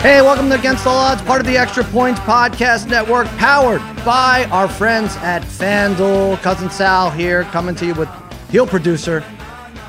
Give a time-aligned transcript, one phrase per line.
[0.00, 4.44] Hey, welcome to Against All Odds, part of the Extra Points Podcast Network, powered by
[4.52, 6.40] our friends at FanDuel.
[6.42, 8.08] Cousin Sal here, coming to you with
[8.50, 9.24] heel producer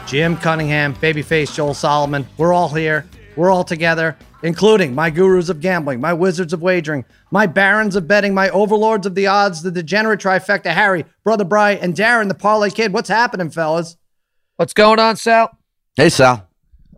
[0.07, 2.25] Jim Cunningham, babyface Joel Solomon.
[2.37, 3.05] We're all here.
[3.35, 8.07] We're all together, including my gurus of gambling, my wizards of wagering, my barons of
[8.07, 12.33] betting, my overlords of the odds, the degenerate trifecta, Harry, Brother Bry, and Darren, the
[12.33, 12.91] parlay kid.
[12.91, 13.97] What's happening, fellas?
[14.55, 15.55] What's going on, Sal?
[15.95, 16.49] Hey, Sal.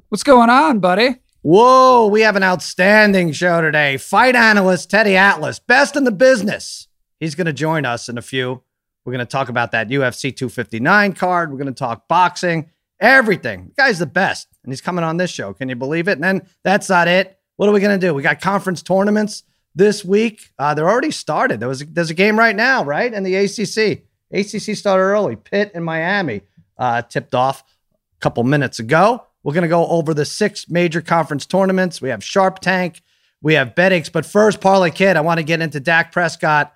[0.07, 1.17] What's going on, buddy?
[1.41, 3.95] Whoa, we have an outstanding show today.
[3.95, 6.89] Fight analyst Teddy Atlas, best in the business.
[7.17, 8.61] He's going to join us in a few.
[9.05, 11.49] We're going to talk about that UFC 259 card.
[11.49, 13.67] We're going to talk boxing, everything.
[13.67, 15.53] The guy's the best, and he's coming on this show.
[15.53, 16.13] Can you believe it?
[16.13, 17.39] And then that's not it.
[17.55, 18.13] What are we going to do?
[18.13, 20.51] We got conference tournaments this week.
[20.59, 21.61] Uh, they're already started.
[21.61, 23.13] There was there's a game right now, right?
[23.13, 24.03] In the ACC.
[24.31, 25.37] ACC started early.
[25.37, 26.41] Pitt and Miami
[26.77, 29.23] uh, tipped off a couple minutes ago.
[29.43, 32.01] We're going to go over the six major conference tournaments.
[32.01, 33.01] We have Sharp Tank,
[33.41, 34.09] we have Bet Aches.
[34.09, 36.73] But first, Parlay Kid, I want to get into Dak Prescott.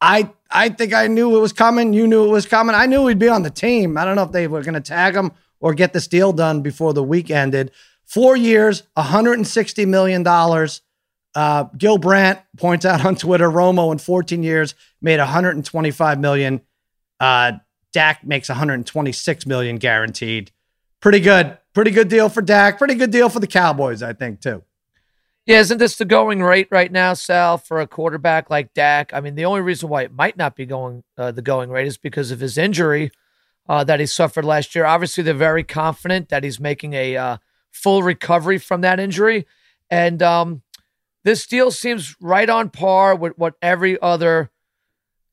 [0.00, 1.92] I I think I knew it was coming.
[1.92, 2.74] You knew it was coming.
[2.74, 3.98] I knew he'd be on the team.
[3.98, 6.62] I don't know if they were going to tag him or get this deal done
[6.62, 7.72] before the week ended.
[8.04, 10.26] Four years, $160 million.
[11.34, 16.62] Uh, Gil Brandt points out on Twitter, Romo in 14 years made 125 million.
[17.20, 17.52] Uh,
[17.92, 20.50] Dak makes 126 million guaranteed.
[21.00, 21.58] Pretty good.
[21.78, 22.76] Pretty good deal for Dak.
[22.76, 24.64] Pretty good deal for the Cowboys, I think, too.
[25.46, 29.14] Yeah, isn't this the going rate right now, Sal, for a quarterback like Dak?
[29.14, 31.86] I mean, the only reason why it might not be going uh, the going rate
[31.86, 33.12] is because of his injury
[33.68, 34.86] uh, that he suffered last year.
[34.86, 37.36] Obviously, they're very confident that he's making a uh,
[37.70, 39.46] full recovery from that injury,
[39.88, 40.62] and um,
[41.22, 44.50] this deal seems right on par with what every other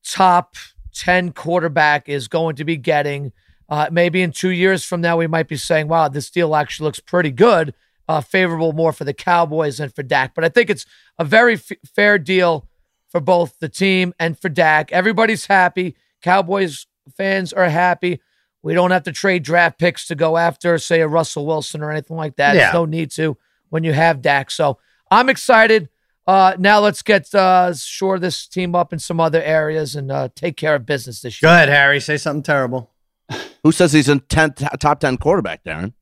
[0.08, 0.54] top
[0.94, 3.32] ten quarterback is going to be getting.
[3.68, 6.84] Uh, maybe in two years from now, we might be saying, "Wow, this deal actually
[6.84, 7.74] looks pretty good."
[8.08, 10.34] uh, favorable more for the Cowboys than for Dak.
[10.34, 10.86] But I think it's
[11.18, 12.68] a very f- fair deal
[13.08, 14.92] for both the team and for Dak.
[14.92, 15.96] Everybody's happy.
[16.22, 18.20] Cowboys fans are happy.
[18.62, 21.90] We don't have to trade draft picks to go after, say, a Russell Wilson or
[21.90, 22.54] anything like that.
[22.54, 22.62] Yeah.
[22.62, 23.36] There's no need to
[23.68, 24.50] when you have Dak.
[24.50, 24.78] So
[25.10, 25.88] I'm excited.
[26.26, 30.28] Uh, now let's get uh, shore this team up in some other areas and uh,
[30.34, 31.48] take care of business this year.
[31.48, 32.00] Go ahead, Harry.
[32.00, 32.90] Say something terrible.
[33.66, 35.92] Who says he's a 10, top 10 quarterback, Darren?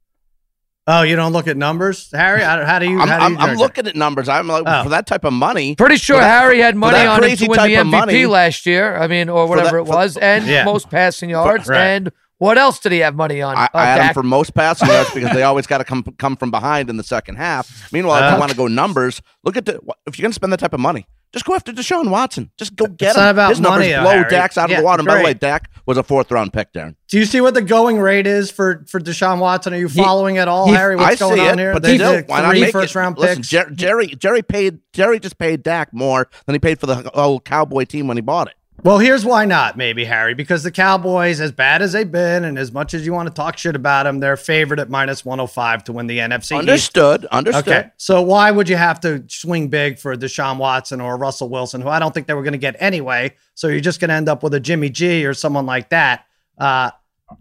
[0.87, 2.43] Oh, you don't look at numbers, Harry?
[2.43, 3.01] How, how do you?
[3.01, 4.29] I'm, how do I'm, I'm looking at numbers.
[4.29, 4.83] I'm like, Oh.
[4.83, 5.75] for that type of money.
[5.75, 8.99] Pretty sure that- Harry had money on him to win the MVP money- last year.
[8.99, 10.65] I mean, or whatever that- it was, for- and Yeah.
[10.67, 11.67] most passing yards.
[11.69, 11.79] right.
[11.81, 13.57] And what else did he have money on?
[13.57, 16.03] I, Uh, I had him for most passing yards because they always got to come
[16.19, 17.91] come from behind in the second half.
[17.95, 20.35] Meanwhile, if Uh, you want to go numbers, look at the if you're going to
[20.35, 22.51] spend that type of money, just go after Deshaun Watson.
[22.57, 23.23] Just go get It's him.
[23.25, 24.31] not about His numbers money, though, blow Harry.
[24.31, 25.01] Dak's out Yeah, of the water.
[25.01, 26.95] And by the way, Dak was a fourth round pick, Darren.
[27.09, 29.75] Do you see what the going rate is for for Deshaun Watson?
[29.75, 30.97] Are you He- following at all, he- Harry?
[30.97, 31.73] What's I going see on it, here?
[31.75, 32.99] but They still, did why not three make first it?
[32.99, 33.49] round Listen, picks.
[33.49, 37.41] Jer- Jerry Jerry paid Jerry just paid Dak more than he paid for the whole
[37.41, 38.55] Cowboy team when he bought it.
[38.83, 42.59] Well, here's why not, maybe, Harry, because the Cowboys, as bad as they've been, and
[42.59, 45.85] as much as you want to talk shit about them, they're favored at minus 105
[45.85, 46.53] to win the NFC East.
[46.53, 47.25] Understood.
[47.27, 47.69] Understood.
[47.69, 47.91] Okay.
[47.97, 51.89] So why would you have to swing big for Deshaun Watson or Russell Wilson, who
[51.89, 53.35] I don't think they were going to get anyway?
[53.55, 56.27] So you're just going to end up with a Jimmy G or someone like that.
[56.59, 56.91] Uh,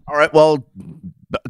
[0.08, 0.32] All right.
[0.32, 0.64] Well,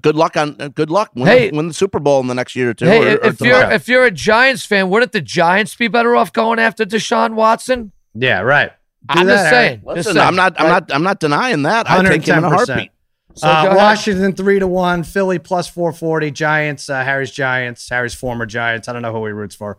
[0.01, 1.13] good luck on uh, good luck.
[1.15, 1.51] Win, Hey.
[1.53, 2.87] win the Super Bowl in the next year or two.
[2.87, 6.33] Hey, or, or you're if you're a Giants fan, wouldn't the Giants be better off
[6.33, 7.93] going after Deshaun Watson?
[8.15, 8.73] yeah, right.
[9.07, 9.67] Do I'm that, just Harry.
[9.69, 9.81] saying.
[9.81, 10.27] just Listen, saying.
[10.27, 10.61] I'm not.
[10.61, 10.93] I'm not.
[10.93, 11.91] I'm not denying that.
[11.91, 12.91] I take him in a heartbeat.
[13.35, 13.75] So uh.
[13.77, 18.89] Washington three to one, Philly plus four forty, Giants, uh, Harry's Giants, Harry's former Giants.
[18.89, 19.79] I don't know who he roots for.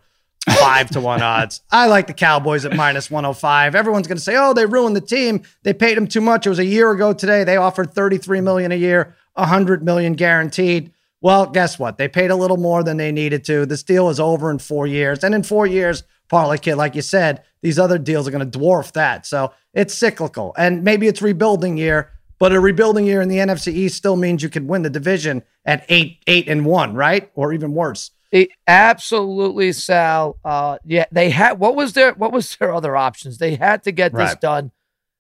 [0.59, 1.62] Five to one odds.
[1.72, 3.74] I like the Cowboys at minus one hundred five.
[3.74, 5.41] Everyone's going to say, "Oh, they ruined the team.
[5.64, 7.44] They paid him too much." It was a year ago today.
[7.44, 10.91] They offered thirty three million a year, hundred million guaranteed.
[11.22, 11.97] Well, guess what?
[11.97, 13.66] They paid a little more than they needed to.
[13.66, 17.02] This deal is over in four years, and in four years, Parlay Kid, like you
[17.02, 19.26] said, these other deals are going to dwarf that.
[19.26, 22.12] So it's cyclical, and maybe it's rebuilding year.
[22.38, 25.41] But a rebuilding year in the NFC East still means you could win the division
[25.66, 27.32] at eight, eight and one, right?
[27.34, 28.12] Or even worse.
[28.32, 30.38] It- absolutely, Sal.
[30.46, 31.53] Uh, yeah, they had.
[31.59, 33.40] What was their What was their other options?
[33.40, 34.41] They had to get this Right.
[34.41, 34.72] done.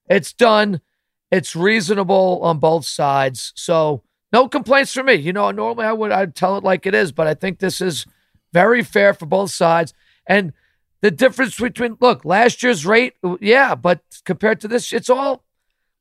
[0.07, 0.81] It's done.
[1.31, 3.53] It's reasonable on both sides.
[3.55, 5.15] So no complaints for me.
[5.15, 7.81] You know, normally I would I'd tell it like it is, but I think this
[7.81, 8.05] is
[8.53, 9.93] very fair for both sides.
[10.27, 10.53] And
[11.01, 15.43] the difference between look last year's rate, yeah, but compared to this, it's all.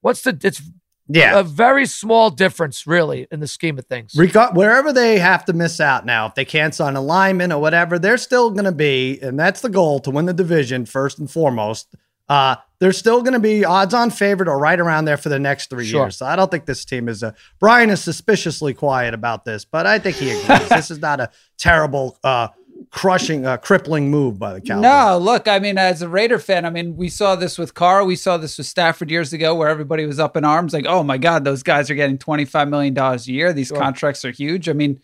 [0.01, 0.39] What's the?
[0.43, 0.63] It's
[1.09, 1.39] Yeah.
[1.39, 4.13] a very small difference, really, in the scheme of things.
[4.15, 7.61] Regar- wherever they have to miss out now, if they can't sign a lineman or
[7.61, 11.19] whatever, they're still going to be, and that's the goal to win the division first
[11.19, 11.89] and foremost.
[12.27, 15.39] Uh, they're still going to be odds on favorite or right around there for the
[15.39, 16.05] next three Sure.
[16.05, 16.17] years.
[16.17, 17.35] So I don't think this team is a.
[17.61, 20.69] Brian is suspiciously quiet about this, but I think he agrees.
[20.71, 22.49] this is not a terrible uh,
[22.91, 24.83] crushing, uh, crippling move by the Cowboys.
[24.83, 28.05] No, look, I mean, as a Raider fan, I mean, we saw this with Carr,
[28.05, 31.03] we saw this with Stafford years ago, where everybody was up in arms, like, oh
[31.03, 33.53] my God, those guys are getting $25 million a year.
[33.53, 33.79] These Sure.
[33.79, 34.69] contracts are huge.
[34.69, 35.01] I mean,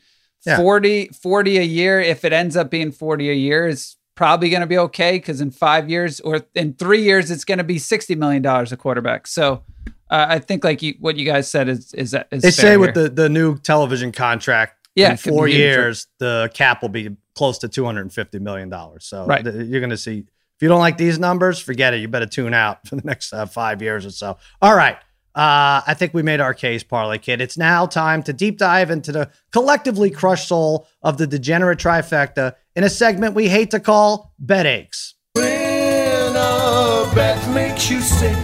[0.47, 0.56] Yeah.
[0.56, 4.61] 40, 40 a year, if it ends up being 40 a year, is probably going
[4.61, 7.76] to be okay because in five years or in three years, it's going to be
[7.76, 9.26] $60 million a quarterback.
[9.26, 9.62] So
[10.11, 12.94] uh, I think, like you, what you guys said is, is, is They say with
[12.94, 17.69] the, the new television contract, Yeah, in four years, the cap will be close to
[17.69, 18.71] $250 million.
[19.01, 19.43] So Right.
[19.43, 22.01] th- you're going to see, if you don't like these numbers, forget it.
[22.03, 24.37] You better tune out for the next uh, five years or so.
[24.61, 24.97] All right.
[25.35, 27.41] Uh, I think we made our case, Parlay Kid.
[27.41, 32.57] It's now time to deep dive into the collectively crushed soul of the degenerate trifecta
[32.77, 35.15] in a segment we hate to call Bet Aches.
[35.33, 38.37] When a bet makes you sick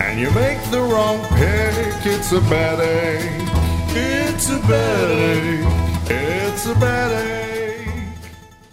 [0.00, 3.48] and you make the wrong pick, it's a bad ache.
[3.94, 6.10] It's a bad ache.
[6.10, 7.47] It's a bad ache.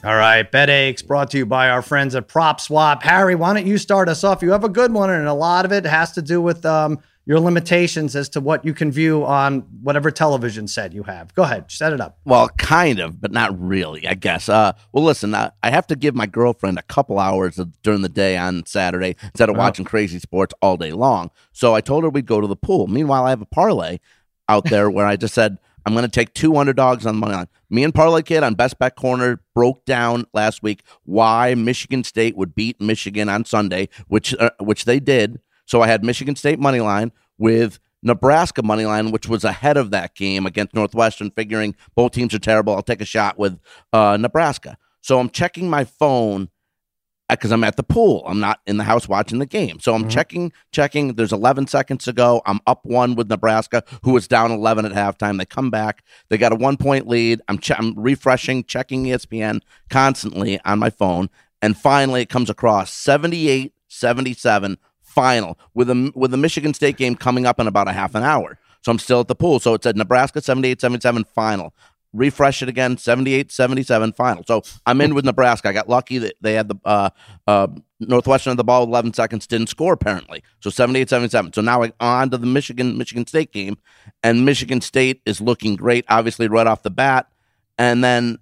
[0.06, 3.02] All right, Bet Aches brought to you by our friends at Prop Swap.
[3.02, 4.44] Harry, why don't you start us off?
[4.44, 7.00] You have a good one, and a lot of it has to do with um,
[7.26, 11.34] your limitations as to what you can view on whatever television set you have.
[11.34, 12.20] Go ahead, set it up.
[12.24, 14.48] Well, kind of, but not really, I guess.
[14.48, 18.04] Uh, well, listen, uh, I have to give my girlfriend a couple hours of, during
[18.04, 19.64] the day on Saturday instead of Wow.
[19.64, 21.32] watching crazy sports all day long.
[21.52, 22.86] So I told her we'd go to the pool.
[22.86, 23.98] Meanwhile, I have a parlay
[24.48, 27.36] out there where I just said I'm going to take two underdogs on the money
[27.36, 27.48] line.
[27.70, 32.36] Me and Parlay Kid on Best Bet Corner broke down last week why Michigan State
[32.36, 35.40] would beat Michigan on Sunday, which uh, which they did.
[35.66, 39.92] So I had Michigan State money line with Nebraska money line, which was ahead of
[39.92, 42.76] that game against Northwestern, figuring both teams are terrible.
[42.76, 43.60] I'll take a shot with
[43.92, 44.78] uh, Nebraska.
[45.02, 46.50] So I'm checking my phone
[47.30, 48.24] because I'm at the pool.
[48.28, 49.80] I'm not in the house watching the game.
[49.80, 50.12] So I'm Mhm.
[50.12, 51.14] checking, checking.
[51.16, 52.42] There's 11 seconds to go.
[52.46, 55.38] I'm up one with Nebraska, who was down 11 at halftime.
[55.38, 56.04] They come back.
[56.30, 57.42] They got a one point lead.
[57.48, 61.30] I'm, che- I'm refreshing, checking ESPN constantly on my phone.
[61.62, 67.16] And finally, it comes across 78 77 final with a with the Michigan State game
[67.16, 68.60] coming up in about a half an hour.
[68.82, 69.60] So I'm still at the pool.
[69.60, 71.74] So it said Nebraska 78 77 final.
[72.16, 74.44] Refresh it again 78 77 final.
[74.48, 75.70] So I'm in with Nebraska.
[75.70, 77.10] I got lucky that they had the uh,
[77.46, 77.68] uh,
[78.00, 80.44] Northwestern had the ball 11 seconds, didn't score apparently.
[80.60, 81.54] So 78 77.
[81.54, 83.78] So now on to the Michigan Michigan State game.
[84.24, 87.30] And Michigan State is looking great, obviously, right off the bat.
[87.78, 88.40] And then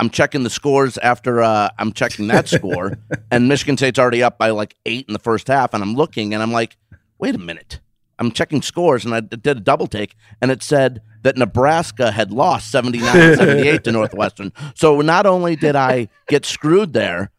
[0.00, 2.98] I'm checking the scores after uh, I'm checking that score,
[3.30, 5.74] and Michigan State's already up by like eight in the first half.
[5.74, 6.76] And I'm looking, and I'm like,
[7.18, 7.80] wait a minute.
[8.18, 12.32] I'm checking scores, and I did a double take, and it said that Nebraska had
[12.32, 14.52] lost 79 78 to Northwestern.
[14.74, 17.30] So not only did I get screwed there,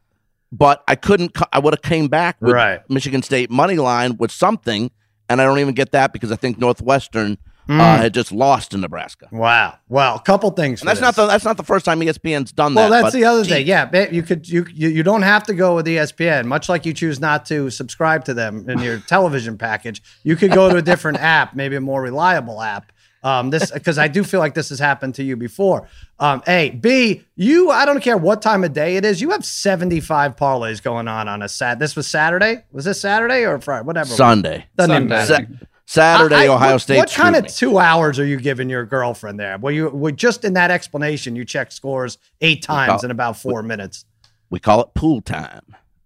[0.52, 2.82] but I couldn't, I would have came back with Right.
[2.90, 4.90] Michigan State money line with something,
[5.30, 7.38] and I don't even get that because I think Northwestern
[7.70, 7.80] Mm.
[7.80, 9.28] uh, had just lost to Nebraska.
[9.32, 9.78] Wow.
[9.90, 10.82] Well, a couple things.
[10.82, 12.92] And for that's not the that's not the first time ESPN's done Well, that.
[12.92, 13.68] Well, that's but the other gee, thing.
[13.68, 16.46] Yeah, you could you, you you don't have to go with ESPN.
[16.46, 20.52] Much like you choose not to subscribe to them in your television package, you could
[20.52, 22.92] go to a different app, maybe a more reliable app.
[23.22, 25.88] Um, this because I do feel like this has happened to you before.
[26.20, 29.20] Um, a B you I don't care what time of day it is.
[29.22, 31.80] You have seventy five parlays going on on a sat.
[31.80, 32.64] This was Saturday.
[32.72, 33.86] Was this Saturday or Friday?
[33.86, 34.08] Whatever.
[34.10, 35.44] Sunday, Doesn't even Sunday.
[35.44, 35.54] matter.
[35.60, 36.98] Sa- Saturday, I- I- Ohio what, State.
[36.98, 37.50] What kind screwed of me.
[37.50, 39.58] two hours are you giving your girlfriend there?
[39.58, 43.38] Well, you well, just in that explanation, you check scores eight times call- in about
[43.38, 44.06] four minutes.
[44.52, 45.64] We call it pool time.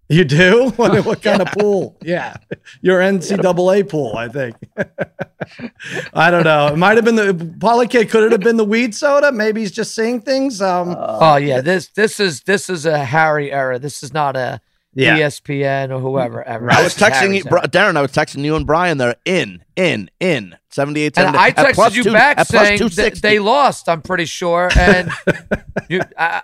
[0.08, 0.70] You do?
[0.78, 1.98] What, what kind of pool?
[2.02, 2.36] Yeah,
[2.82, 4.56] your NCAA pool, I think.
[6.14, 6.68] I don't know.
[6.68, 8.10] It might have been the Parlay Kid.
[8.10, 9.32] Could it have been the weed soda?
[9.32, 10.62] Maybe he's just seeing things.
[10.62, 13.80] Um, Oh yeah, this this is this is a Harry era.
[13.80, 14.62] This is not a
[14.96, 15.18] yeah.
[15.20, 16.72] ESPN or whoever ever.
[16.72, 17.68] I was texting you, Harry's Bri- era.
[17.68, 17.98] Darren.
[17.98, 19.16] I was texting you and Brian there.
[19.26, 20.56] In, in, in.
[20.70, 21.18] Seventy-eight.
[21.18, 23.88] And 70, I at plus texted you two- back saying that they lost.
[23.90, 25.12] I'm pretty sure, and
[25.90, 26.42] you I,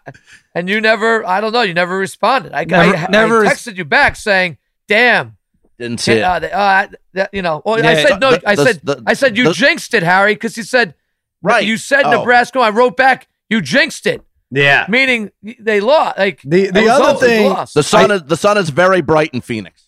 [0.53, 1.25] and you never.
[1.25, 1.61] I don't know.
[1.63, 2.53] You never responded.
[2.53, 5.37] I, Never- I, never I res- texted you back saying, "Damn,
[5.79, 6.21] didn't see it.
[6.23, 8.31] uh, they- uh, that, you know." Well, I Yeah, said no.
[8.31, 10.93] the- I said the- I said you the- jinxed it, Harry, because you said
[11.41, 11.65] Right.
[11.65, 12.11] You said Oh.
[12.19, 12.59] Nebraska.
[12.59, 13.27] I wrote back.
[13.49, 14.85] You jinxed it, Yeah.
[14.89, 16.17] meaning they lost.
[16.17, 17.73] Like The- the other all- thing- lost.
[17.73, 19.83] The sun is the sun is very bright in Phoenix.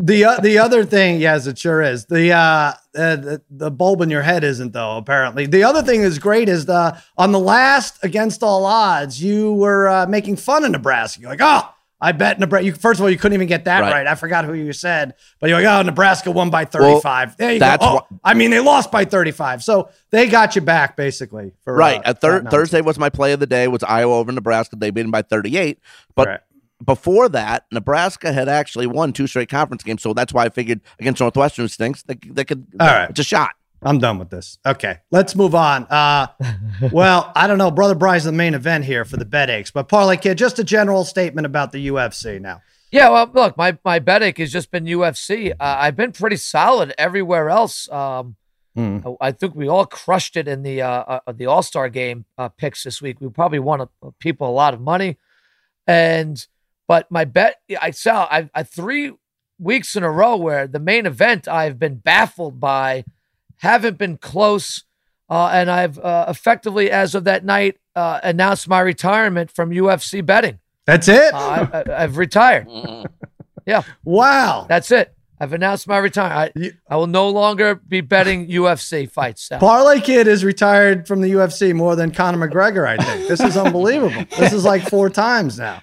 [0.00, 2.04] The uh, the other thing, yes, it sure is.
[2.04, 4.96] The uh, uh the, the bulb in your head isn't though.
[4.96, 9.54] Apparently, the other thing is great is the on the last against all odds, you
[9.54, 11.20] were uh, making fun of Nebraska.
[11.22, 11.68] You're like, oh,
[12.00, 12.64] I bet Nebraska.
[12.66, 13.92] You, first of all, you couldn't even get that right.
[13.92, 14.06] Right.
[14.06, 17.36] I forgot who you said, but you're like, oh, Nebraska won by 35.
[17.36, 17.76] there you go.
[17.80, 21.52] Oh, wha- I mean, they lost by 35, so they got you back basically.
[21.64, 22.00] For Right.
[22.04, 23.66] uh, thir- Thursday was my play of the day.
[23.66, 24.76] Was Iowa over Nebraska?
[24.76, 25.80] They beat them by 38.
[26.14, 26.40] But Right.
[26.84, 30.00] before that, Nebraska had actually won two straight conference games.
[30.02, 32.66] So that's why I figured against Northwestern stinks, they, they could.
[32.78, 33.10] All right.
[33.10, 33.50] It's a shot.
[33.82, 34.58] I'm done with this.
[34.66, 35.84] Okay, let's move on.
[35.84, 36.28] Uh,
[36.92, 37.70] well, I don't know.
[37.70, 40.64] Brother Bry's the main event here for the bet aches, but Parlay Kid, just a
[40.64, 42.62] general statement about the UFC now.
[42.90, 45.52] Yeah, well, look, my my bet ache has just been UFC.
[45.52, 47.88] Uh, I've been pretty solid everywhere else.
[47.90, 48.36] Um,
[48.78, 49.16] Mm.
[49.20, 52.48] I think we all crushed it in the uh, uh, the All Star game uh,
[52.48, 53.20] picks this week.
[53.20, 53.88] We probably won a,
[54.20, 55.18] people a lot of money,
[55.84, 56.46] and
[56.86, 59.14] but my bet I saw I, I three
[59.58, 63.04] weeks in a row where the main event I've been baffled by,
[63.58, 64.84] haven't been close,
[65.30, 70.24] uh, and I've uh, effectively as of that night uh, announced my retirement from UFC
[70.24, 70.58] betting.
[70.86, 71.34] That's it.
[71.34, 72.66] Uh, I, I, I've retired.
[73.66, 74.64] Yeah, wow.
[74.66, 75.14] that's it.
[75.38, 76.52] I've announced my retirement.
[76.56, 79.42] I, You- I will no longer be betting UFC fights.
[79.46, 79.60] Sal.
[79.60, 82.86] Parlay Kid is retired from the UFC more than Conor McGregor.
[82.88, 84.24] I think this is unbelievable.
[84.38, 85.82] this is like four times now.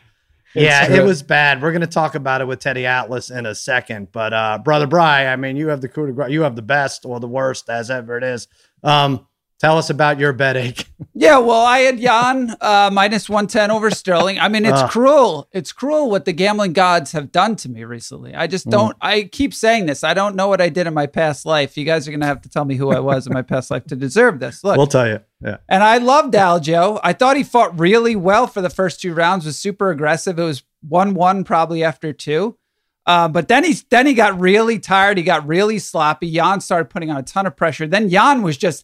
[0.56, 1.62] Yeah, it was bad.
[1.62, 4.12] We're going to talk about it with Teddy Atlas in a second.
[4.12, 6.32] But uh, brother Bry, I mean, you have the coup de grace.
[6.32, 8.48] You have the best or the worst, as ever it is.
[8.84, 9.28] Um,
[9.60, 10.86] tell us about your bet ache.
[11.18, 14.38] Yeah, well, I had Yan uh, minus 110 over Sterling.
[14.38, 14.90] I mean, it's Ugh.
[14.92, 15.48] cruel.
[15.54, 18.36] It's cruel what the gambling gods have done to me recently.
[18.36, 18.52] I Mm.
[18.52, 20.04] just don't, I keep saying this.
[20.04, 21.78] I don't know what I did in my past life.
[21.78, 23.72] You guys are going to have to tell me who I was in my past
[23.72, 24.62] life to deserve this.
[24.62, 25.22] Look, we'll tell you.
[25.42, 25.58] Yeah.
[25.70, 27.00] and I loved Aljo.
[27.02, 30.38] I thought he fought really well for the first two rounds, was super aggressive.
[30.38, 32.58] It was 1 1 probably after two.
[33.06, 35.18] Uh, but then he's then he got really tired.
[35.18, 36.28] He got really sloppy.
[36.28, 37.88] Yan started putting on a ton of pressure.
[37.88, 38.84] Then Yan was just,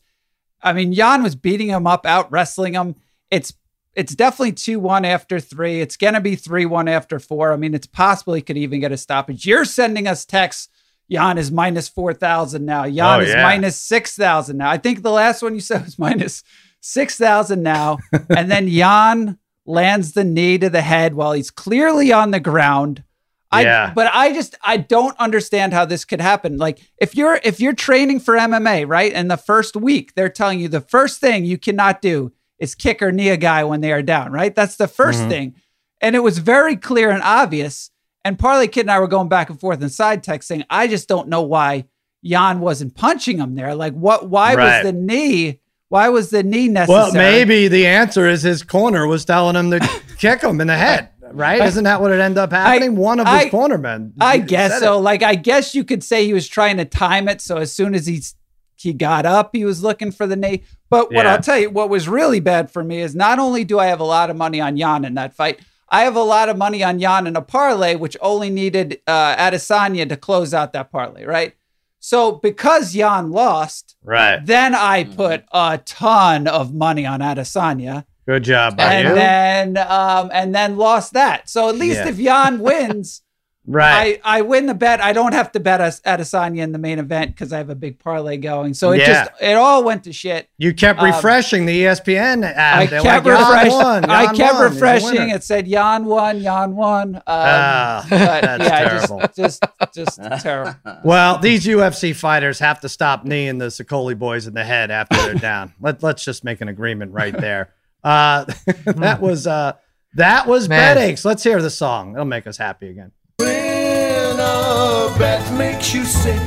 [0.63, 2.95] I mean, Yan was beating him up, out wrestling him.
[3.29, 3.53] It's
[3.93, 5.81] it's definitely two one after three.
[5.81, 7.51] It's gonna be three one after four.
[7.51, 9.45] I mean, it's possible he could even get a stoppage.
[9.45, 10.69] You're sending us texts.
[11.07, 12.85] Yan is minus four thousand now.
[12.85, 13.43] Yan Oh, is yeah.
[13.43, 14.69] minus six thousand now.
[14.69, 16.41] I think the last one you said was minus
[16.79, 17.97] six thousand now,
[18.29, 23.03] and then Yan lands the knee to the head while he's clearly on the ground.
[23.51, 23.91] I, Yeah.
[23.93, 26.57] but I just I don't understand how this could happen.
[26.57, 29.11] Like if you're if you're training for MMA, right?
[29.13, 33.01] And the first week they're telling you the first thing you cannot do is kick
[33.01, 34.53] or knee a guy when they are down, right?
[34.55, 35.29] That's the 1st Mhm.
[35.29, 35.55] thing.
[35.99, 37.89] And it was very clear and obvious.
[38.23, 40.87] And Parlay Kid and I were going back and forth in side text saying, I
[40.87, 41.85] just don't know why
[42.21, 43.73] Yan wasn't punching him there.
[43.75, 44.83] Like what why Right.
[44.83, 45.59] was the knee?
[45.89, 46.99] Why was the knee necessary?
[47.03, 49.79] Well, maybe the answer is his corner was telling him to
[50.17, 51.61] kick him in the head, right?
[51.61, 52.95] Isn't that what it ended up happening?
[52.95, 54.13] One of his I- cornermen.
[54.19, 54.79] I said guess it.
[54.79, 54.99] so.
[54.99, 57.95] Like I guess you could say he was trying to time it so as soon
[57.95, 58.35] as he's
[58.75, 60.63] he got up, he was looking for the knee.
[60.89, 61.33] But what Yeah.
[61.33, 63.99] I'll tell you, what was really bad for me is not only do I have
[63.99, 66.81] a lot of money on Yan in that fight, I have a lot of money
[66.83, 71.25] on Yan in a parlay, which only needed uh, Adesanya to close out that parlay,
[71.25, 71.53] right?
[71.99, 74.43] So because Yan lost, Right.
[74.43, 79.15] then I put a ton of money on Adesanya Good job by and you.
[79.15, 81.49] then um, and then lost that.
[81.49, 82.07] So at least Yeah.
[82.09, 83.21] if Yan wins,
[83.67, 84.21] right.
[84.23, 85.01] I, I win the bet.
[85.01, 87.75] I don't have to bet us Adesanya in the main event because I have a
[87.75, 88.73] big parlay going.
[88.73, 89.25] So it Yeah.
[89.25, 90.47] just it all went to shit.
[90.57, 92.77] you kept um, refreshing the E ESPN app.
[92.79, 93.71] I kept like, "Yan refreshing.
[93.73, 94.71] won, I kept won.
[94.71, 95.29] Refreshing.
[95.29, 97.15] It said Yan won, Yan won.
[97.17, 99.21] Um, Ah, that's yeah, terrible.
[99.35, 99.61] just
[99.93, 100.75] just just terrible.
[101.03, 105.17] Well, these UFC fighters have to stop kneeing the Sokoli boys in the head after
[105.17, 105.73] they're down.
[105.81, 107.73] Let, let's just make an agreement right there.
[108.03, 108.45] Uh,
[108.85, 109.73] that was uh,
[110.15, 110.95] that was Man.
[110.95, 111.23] bet aches.
[111.25, 112.13] Let's hear the song.
[112.13, 113.11] It'll make us happy again.
[113.37, 116.39] When a bet makes you sick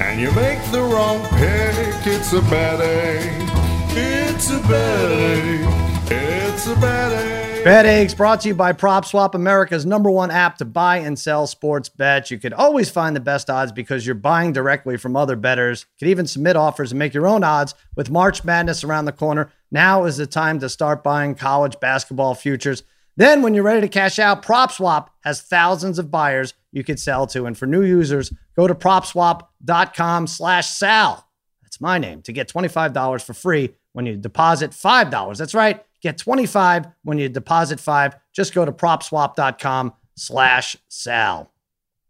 [0.00, 3.96] and you make the wrong pick, it's a bad ache.
[3.96, 6.10] It's a bad ache.
[6.10, 7.45] It's a bad ache.
[7.66, 11.48] Bet Aches brought to you by PropSwap, America's number one app to buy and sell
[11.48, 12.30] sports bets.
[12.30, 15.80] You could always find the best odds because you're buying directly from other bettors.
[15.80, 17.74] You could even submit offers and make your own odds.
[17.96, 22.36] With March Madness around the corner, now is the time to start buying college basketball
[22.36, 22.84] futures.
[23.16, 27.26] Then, when you're ready to cash out, PropSwap has thousands of buyers you could sell
[27.26, 27.46] to.
[27.46, 31.28] And for new users, go to propswap.com slash sal.
[31.64, 35.36] That's my name to get $25 for free when you deposit $5.
[35.36, 35.84] That's right.
[36.02, 38.16] Get 25 when you deposit 5.
[38.32, 41.52] Just go to propswap.com slash sal.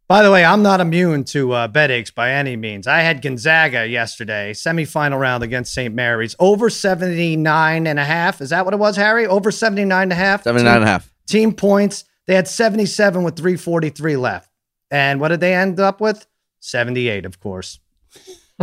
[0.08, 2.86] By the way, I'm not immune to uh, bet aches by any means.
[2.86, 5.92] I had Gonzaga yesterday, semifinal round against St.
[5.92, 8.40] Mary's, over 79 and a half.
[8.40, 9.26] Is that what it was, Harry?
[9.26, 10.44] Over 79 and a half?
[10.44, 11.12] 79 and a half.
[11.26, 12.04] team points.
[12.26, 14.48] They had 77 with 343 left.
[14.92, 16.26] And what did they end up with?
[16.60, 17.80] 78, of course.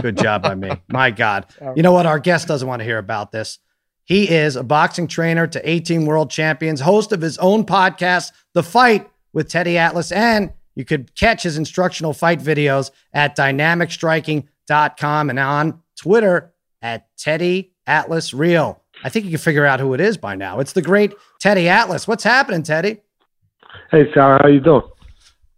[0.02, 0.72] Good job by me.
[0.88, 1.46] My God.
[1.76, 2.06] You know what?
[2.06, 3.60] Our guest doesn't want to hear about this.
[4.06, 8.64] He is a boxing trainer to 18 world champions, host of his own podcast, The
[8.64, 10.12] Fight with Teddy Atlas.
[10.12, 17.72] And you could catch his instructional fight videos at dynamicstriking.com and on Twitter at Teddy
[17.88, 18.82] Atlas Real.
[19.04, 20.60] I think you can figure out who it is by now.
[20.60, 22.08] It's the great Teddy Atlas.
[22.08, 23.02] What's happening, Teddy?
[23.92, 24.84] Hey, Sarah, how you doing?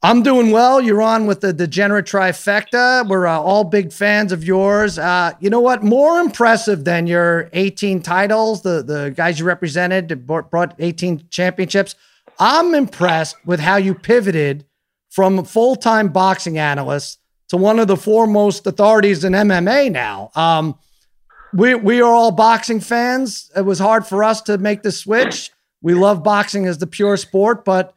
[0.04, 0.82] I'm doing well.
[0.82, 3.08] You're on with the Degenerate Trifecta.
[3.08, 5.00] We're uh, all big fans of yours.
[5.00, 5.84] Uh, you know what?
[5.84, 11.96] More impressive than your 18 titles, the, the guys you represented, brought 18 championships.
[12.38, 14.66] I'm impressed with how you pivoted
[15.10, 20.30] from full time boxing analyst to one of the foremost authorities in MMA now.
[20.36, 20.78] Um,
[21.54, 23.50] we, we are all boxing fans.
[23.56, 25.52] It was hard for us to make the switch.
[25.82, 27.95] We love boxing as the pure sport, but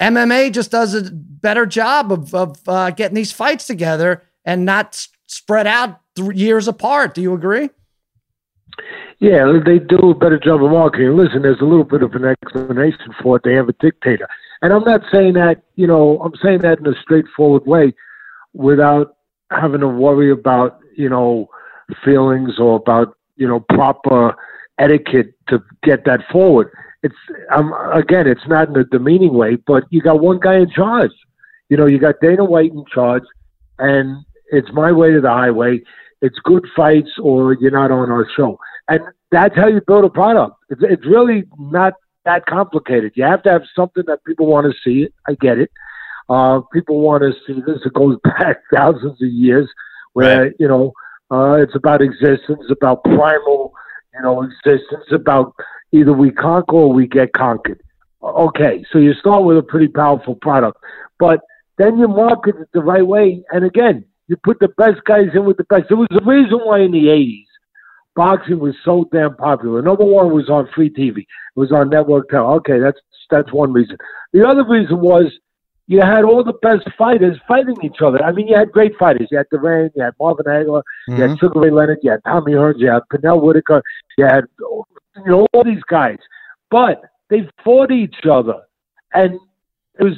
[0.00, 4.88] MMA just does a better job of, of uh, getting these fights together and not
[4.88, 7.14] s- spread out th- years apart.
[7.14, 7.70] Do you agree?
[9.18, 11.16] Yeah, they do a better job of marketing.
[11.16, 13.42] Listen, there's a little bit of an explanation for it.
[13.44, 14.28] They have a dictator.
[14.60, 17.94] And I'm not saying that, you know, I'm saying that in a straightforward way
[18.52, 19.16] without
[19.50, 21.48] having to worry about, you know,
[22.04, 24.36] feelings or about, you know, proper
[24.78, 26.70] etiquette to get that forward
[27.06, 27.14] it's
[27.54, 31.12] um, again, it's not in a demeaning way, but you got one guy in charge.
[31.68, 33.22] You know, you got Dana White in charge,
[33.78, 35.80] and it's my way to the highway.
[36.20, 38.58] It's good fights, or you're not on our show,
[38.88, 40.56] and that's how you build a product.
[40.70, 41.94] It's, it's really not
[42.24, 43.12] that complicated.
[43.14, 45.08] You have to have something that people want to see.
[45.28, 45.70] I get it.
[46.28, 47.78] Uh, people want to see this.
[47.84, 49.68] It goes back thousands of years,
[50.14, 50.52] where right.
[50.58, 50.92] you know
[51.30, 53.65] uh, it's about existence, about primal,
[54.16, 55.54] you know, existence, about
[55.92, 57.80] either we conquer or we get conquered.
[58.22, 60.78] Okay, so you start with a pretty powerful product,
[61.18, 61.40] but
[61.78, 63.44] then you market it the right way.
[63.52, 65.84] And again, you put the best guys in with the best.
[65.88, 67.44] There was a reason why in the 80s,
[68.16, 69.82] boxing was so damn popular.
[69.82, 71.18] Number one was on free TV.
[71.18, 72.56] It was on network television.
[72.58, 72.98] Okay, that's
[73.30, 73.96] that's one reason.
[74.32, 75.26] The other reason was
[75.88, 78.22] you had all the best fighters fighting each other.
[78.22, 79.28] I mean, you had great fighters.
[79.30, 81.12] You had Duran, you had Marvin Hagler, mm-hmm.
[81.12, 81.38] you had mm-hmm.
[81.38, 83.82] Sugar Ray Leonard, you had Tommy Hearns, you had Pernell Whitaker,
[84.18, 84.84] you had you
[85.26, 86.18] know, all these guys.
[86.70, 88.62] But they fought each other.
[89.14, 89.38] And
[89.98, 90.16] it was,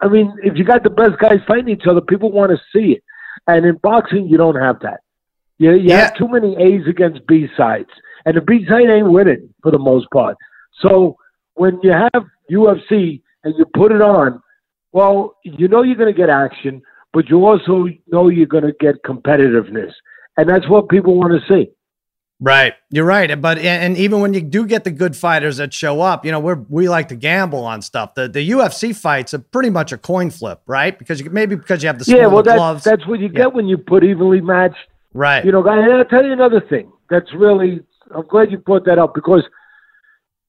[0.00, 2.92] I mean, if you got the best guys fighting each other, people want to see
[2.92, 3.02] it.
[3.46, 5.00] And in boxing, you don't have that.
[5.58, 6.06] You, you yeah.
[6.06, 7.88] have too many A's against B sides.
[8.24, 10.36] And the B side ain't winning for the most part.
[10.80, 11.16] So
[11.54, 14.42] when you have UFC and you put it on,
[14.96, 16.80] well, you know you're going to get action,
[17.12, 19.92] but you also know you're going to get competitiveness.
[20.38, 21.70] And that's what people want to see.
[22.40, 23.38] Right, you're right.
[23.38, 26.40] But and even when you do get the good fighters that show up, you know,
[26.40, 28.14] we're we like to gamble on stuff.
[28.14, 30.98] The the UFC fights are pretty much a coin flip, right?
[30.98, 32.84] Because you maybe because you have the yeah, well, that's, gloves.
[32.84, 33.44] that's what you yeah.
[33.44, 34.76] get when you put evenly matched.
[35.12, 35.44] Right.
[35.44, 36.90] You know, and I'll tell you another thing.
[37.10, 37.80] That's really
[38.14, 39.44] I'm glad you brought that up because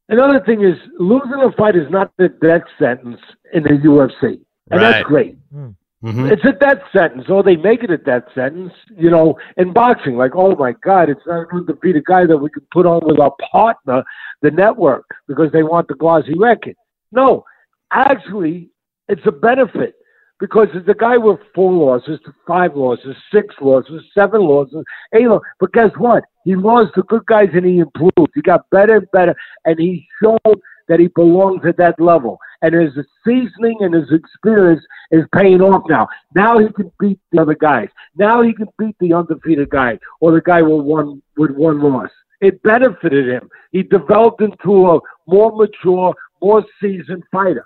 [0.10, 3.20] another thing is losing a fight is not the death sentence
[3.54, 4.40] in the UFC,
[4.72, 4.92] and right.
[4.92, 5.38] that's great.
[5.52, 5.70] Hmm.
[6.04, 6.28] Mm-hmm.
[6.28, 8.72] It's a death sentence, or they make it a death sentence.
[8.96, 12.52] You know, in boxing, like, oh my God, it's not an undefeated guy that we
[12.52, 14.04] can put on with our partner,
[14.42, 16.76] the network, because they want the glossy record.
[17.12, 17.46] No,
[17.92, 18.70] actually,
[19.08, 19.96] it's a benefit
[20.40, 25.48] because it's a guy with four losses, five losses, six losses, seven losses, eight losses.
[25.60, 26.24] But guess what?
[26.44, 28.32] He lost to good guys and he improved.
[28.36, 32.40] He got better and better, and he showed that he belongs at that level.
[32.62, 32.94] And his
[33.26, 36.08] seasoning and his experience is paying off now.
[36.34, 37.90] Now he can beat the other guys.
[38.16, 42.10] Now he can beat the undefeated guy or the guy with one with one loss.
[42.40, 43.50] It benefited him.
[43.72, 47.66] He developed into a more mature, more seasoned fighter.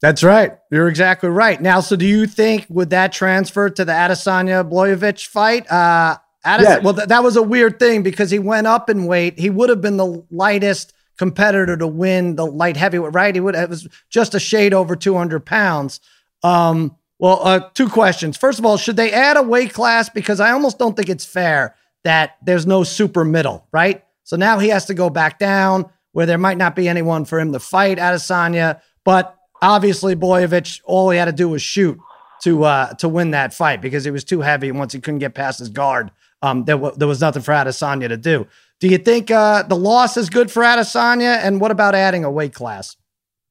[0.00, 0.56] That's right.
[0.70, 1.60] You're exactly right.
[1.60, 5.70] Now, so do you think would that transfer to the Adesanya Blachowicz fight?
[5.70, 6.82] Uh, Ades- yes.
[6.82, 9.38] Well, th- that was a weird thing because he went up in weight.
[9.38, 13.34] He would have been the lightest competitor to win the light heavyweight, right?
[13.34, 16.00] He would it was just a shade over 200 pounds.
[16.42, 18.38] Um, well, uh, two questions.
[18.38, 20.08] First of all, should they add a weight class?
[20.08, 24.02] Because I almost don't think it's fair that there's no super middle, right?
[24.24, 27.38] So now he has to go back down where there might not be anyone for
[27.38, 28.80] him to fight Adesanya.
[29.04, 31.98] But obviously, Blachowicz, all he had to do was shoot
[32.42, 34.68] to uh, to win that fight because he was too heavy.
[34.68, 36.10] And once he couldn't get past his guard,
[36.42, 38.46] um, there, w- there was nothing for Adesanya to do.
[38.80, 41.38] Do you think uh, the loss is good for Adesanya?
[41.42, 42.96] And what about adding a weight class?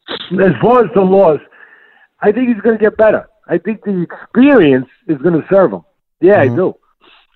[0.10, 1.40] As far as the loss,
[2.22, 3.30] I think he's going to get better.
[3.48, 5.84] I think the experience is going to serve him.
[6.20, 6.54] Yeah, mm-hmm.
[6.54, 6.74] I do.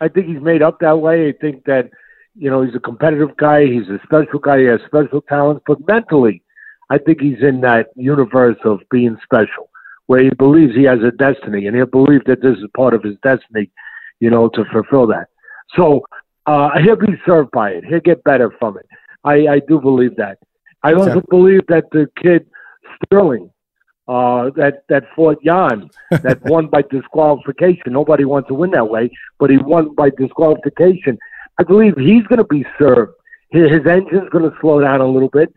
[0.02, 1.30] I think he's made up that way.
[1.30, 1.92] I think that,
[2.36, 3.66] you know, he's a competitive guy.
[3.66, 4.60] He's a special guy.
[4.60, 5.64] He has special talents.
[5.68, 6.44] But mentally,
[6.90, 9.70] I think he's in that universe of being special,
[10.08, 13.04] where he believes he has a destiny, and he'll believe that this is part of
[13.04, 13.70] his destiny,
[14.20, 15.28] you know, to fulfill that.
[15.76, 16.06] So
[16.46, 17.86] uh, he'll be served by it.
[17.86, 18.88] He'll get better from it.
[19.24, 20.40] I, I do believe that.
[20.84, 22.46] I also believe that the kid
[23.06, 23.50] Sterling,
[24.08, 27.94] uh, that that fought Yan, that won by disqualification.
[27.94, 31.18] Nobody wants to win that way, but he won by disqualification.
[31.60, 33.14] I believe he's going to be served.
[33.52, 35.54] His, his engine's going to slow down a little bit.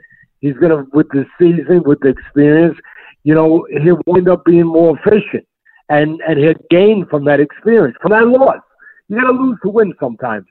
[0.47, 2.79] He's going to, with the season, with the experience,
[3.25, 5.45] you know, he'll wind up being more efficient
[5.89, 8.61] and, and he'll gain from that experience, from that loss.
[9.09, 10.47] You got to lose to win sometimes.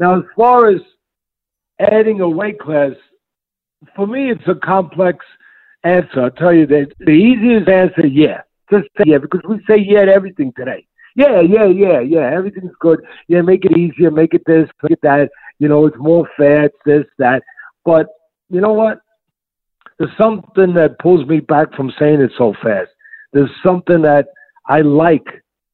[0.00, 0.80] Now, as far as
[1.78, 2.92] adding a weight class,
[3.94, 5.24] for me, it's a complex
[5.84, 6.22] answer.
[6.24, 8.40] I'll tell you that the easiest answer, yeah.
[8.68, 10.84] Just say yeah, because we say yeah to everything today.
[11.14, 12.32] Yeah, yeah, yeah, yeah.
[12.32, 13.00] Everything's good.
[13.28, 15.30] Yeah, make it easier, make it this, make it that.
[15.60, 17.44] You know, it's more fats, this, that.
[17.84, 18.08] But
[18.50, 19.00] you know what?
[19.98, 22.90] There's something that pulls me back from saying it so fast.
[23.32, 24.28] There's something that
[24.66, 25.26] I like.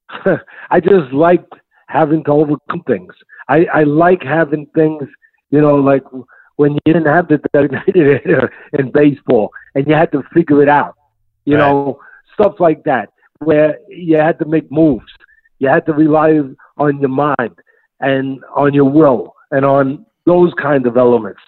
[0.69, 1.45] I just like
[1.87, 3.13] having to overcome things.
[3.49, 5.03] I, I like having things,
[5.49, 6.03] you know, like
[6.55, 10.69] when you didn't have the designated hitter in baseball and you had to figure it
[10.69, 10.95] out,
[11.45, 11.61] you Right.
[11.61, 11.99] know,
[12.33, 13.09] stuff like that,
[13.39, 15.11] where you had to make moves.
[15.59, 16.39] You had to rely
[16.77, 17.57] on your mind
[17.99, 21.41] and on your will and on those kind of elements.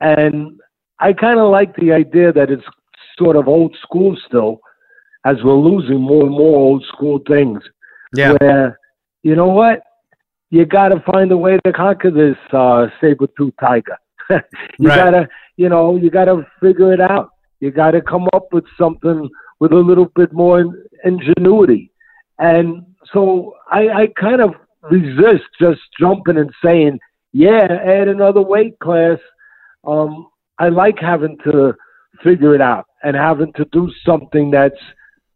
[0.00, 0.60] And
[1.00, 2.64] I kind of like the idea that it's
[3.18, 4.60] sort of old school still,
[5.24, 7.62] as we're losing more and more old school things.
[8.14, 8.36] Yeah.
[8.40, 8.78] Where,
[9.22, 9.82] you know what?
[10.50, 13.96] You got to find a way to conquer this uh, saber-tooth tiger.
[14.30, 14.36] you
[14.88, 14.96] Right.
[14.96, 17.30] gotta, you know, you gotta figure it out.
[17.60, 19.28] You gotta come up with something
[19.60, 21.90] with a little bit more in- ingenuity.
[22.38, 26.98] And so I, I kind of resist just jumping and saying,
[27.32, 29.18] yeah, add another weight class.
[29.84, 31.74] Um, I like having to
[32.22, 34.80] figure it out and having to do something that's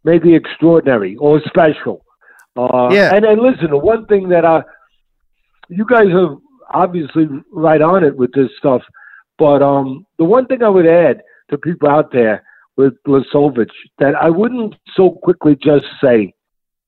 [0.04, 2.04] maybe extraordinary or special.
[2.56, 3.14] Uh, Yeah.
[3.14, 4.62] And then listen, the one thing that I,
[5.68, 6.36] you guys are
[6.72, 8.82] obviously right on it with this stuff,
[9.38, 12.42] but um, the one thing I would add to people out there
[12.76, 16.32] with Blachowicz that I wouldn't so quickly just say,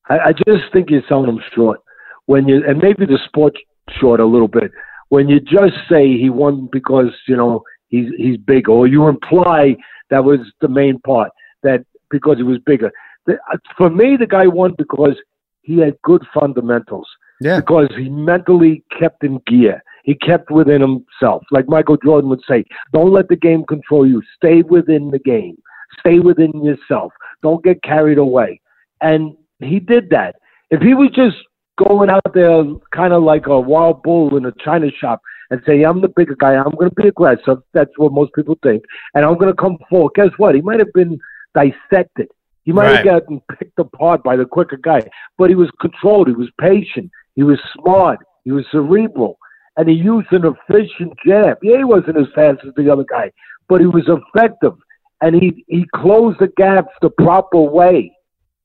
[0.08, 1.80] I, I just think you're selling him short
[2.26, 3.54] when you, and maybe the sport
[4.00, 4.70] short a little bit
[5.08, 7.62] when you just say he won because you know
[7.92, 9.76] he's he's big, or you imply
[10.10, 11.30] that was the main part
[11.62, 12.90] that because he was bigger.
[13.26, 15.16] The, uh, for me, the guy won because
[15.62, 17.08] he had good fundamentals
[17.40, 17.60] Yeah.
[17.60, 19.80] because he mentally kept in gear.
[20.04, 21.44] He kept within himself.
[21.52, 24.20] Like Michael Jordan would say, don't let the game control you.
[24.36, 25.56] Stay within the game.
[26.00, 27.12] Stay within yourself.
[27.42, 28.60] Don't get carried away.
[29.00, 30.34] And he did that.
[30.70, 31.36] If he was just
[31.78, 35.20] going out there kind of like a wild bull in a china shop
[35.52, 38.56] and say, I'm the bigger guy, I'm going to be aggressive, that's what most people
[38.62, 38.82] think,
[39.14, 40.54] and I'm going to come forward, guess what?
[40.54, 41.20] He might have been
[41.54, 42.28] dissected.
[42.64, 45.02] He might have gotten picked apart by the quicker guy,
[45.36, 46.28] but he was controlled.
[46.28, 47.10] He was patient.
[47.34, 48.20] He was smart.
[48.44, 49.36] He was cerebral.
[49.76, 51.58] And he used an efficient jab.
[51.62, 53.32] Yeah, he wasn't as fast as the other guy,
[53.68, 54.74] but he was effective.
[55.20, 58.12] And he, he closed the gaps the proper way.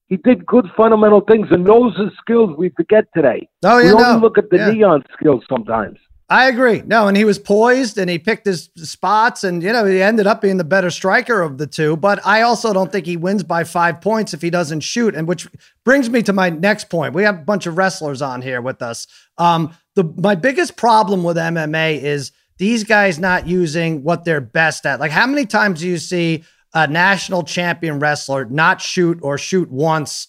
[0.09, 3.49] He did good fundamental things, and those are skills we forget today.
[3.63, 4.19] Oh, we only no.
[4.19, 4.71] look at the Yeah.
[4.71, 5.97] neon skills sometimes.
[6.29, 6.83] I agree.
[6.85, 10.27] No, and he was poised and he picked his spots and, you know, he ended
[10.27, 11.95] up being the better striker of the two.
[11.95, 15.15] But I also don't think he wins by five points if he doesn't shoot.
[15.15, 15.47] And which
[15.85, 17.13] brings me to my next point.
[17.13, 19.07] We have a bunch of wrestlers on here with us.
[19.37, 24.85] Um, the my biggest problem with MMA is these guys not using what they're best
[24.85, 24.99] at.
[24.99, 29.71] Like, how many times do you see a national champion wrestler not shoot or shoot
[29.71, 30.27] once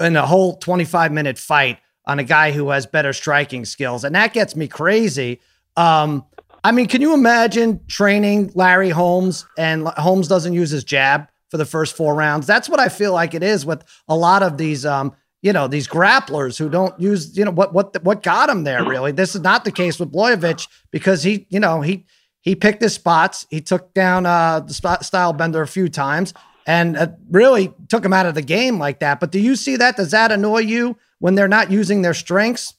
[0.00, 4.04] in a whole 25 minute fight on a guy who has better striking skills.
[4.04, 5.40] And that gets me crazy.
[5.76, 6.24] Um,
[6.62, 11.58] I mean, can you imagine training Larry Holmes and Holmes doesn't use his jab for
[11.58, 12.46] the first four rounds?
[12.46, 15.68] That's what I feel like it is with a lot of these, um, you know,
[15.68, 18.84] these grapplers who don't use, you know, what what what got him there.
[18.84, 22.04] Really, this is not the case with Blachowicz because he, you know, he
[22.40, 23.46] he picked his spots.
[23.50, 26.34] He took down uh, the Stylebender a few times
[26.66, 29.20] and uh, really took him out of the game like that.
[29.20, 29.96] But do you see that?
[29.96, 32.74] Does that annoy you when they're not using their strengths?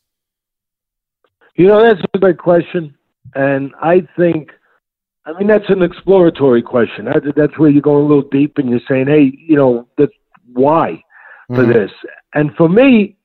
[1.56, 2.96] You know, that's a great question.
[3.36, 4.52] And I think,
[5.26, 7.08] I mean, that's an exploratory question.
[7.36, 10.14] That's where you're going a little deep and you're saying, hey, you know, that's
[10.54, 11.04] why
[11.48, 11.74] for Mhm.
[11.74, 11.92] this.
[12.34, 13.16] And for me,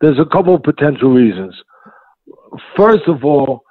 [0.00, 1.60] there's a couple of potential reasons.
[2.76, 3.64] First of all,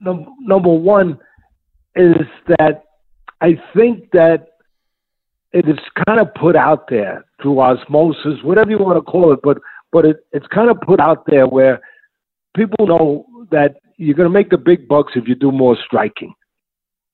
[0.00, 1.18] num- number one
[1.94, 2.16] is
[2.58, 2.84] that
[3.40, 4.48] I think that
[5.52, 9.40] it is kind of put out there through osmosis, whatever you want to call it,
[9.42, 9.58] but
[9.92, 11.80] but it, it's kind of put out there where
[12.56, 16.34] people know that you're going to make the big bucks if you do more striking.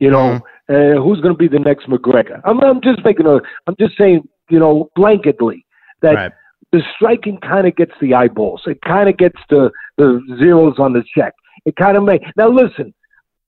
[0.01, 2.41] You know, uh, who's going to be the next McGregor?
[2.45, 5.65] I'm, I'm just making a, I'm just saying, you know, blanketly
[6.03, 6.33] that Right.
[6.73, 8.63] the striking kind of gets the eyeballs.
[8.67, 11.35] It kind of gets the, the zeros on the check.
[11.65, 12.49] It kind of make now.
[12.49, 12.93] Listen,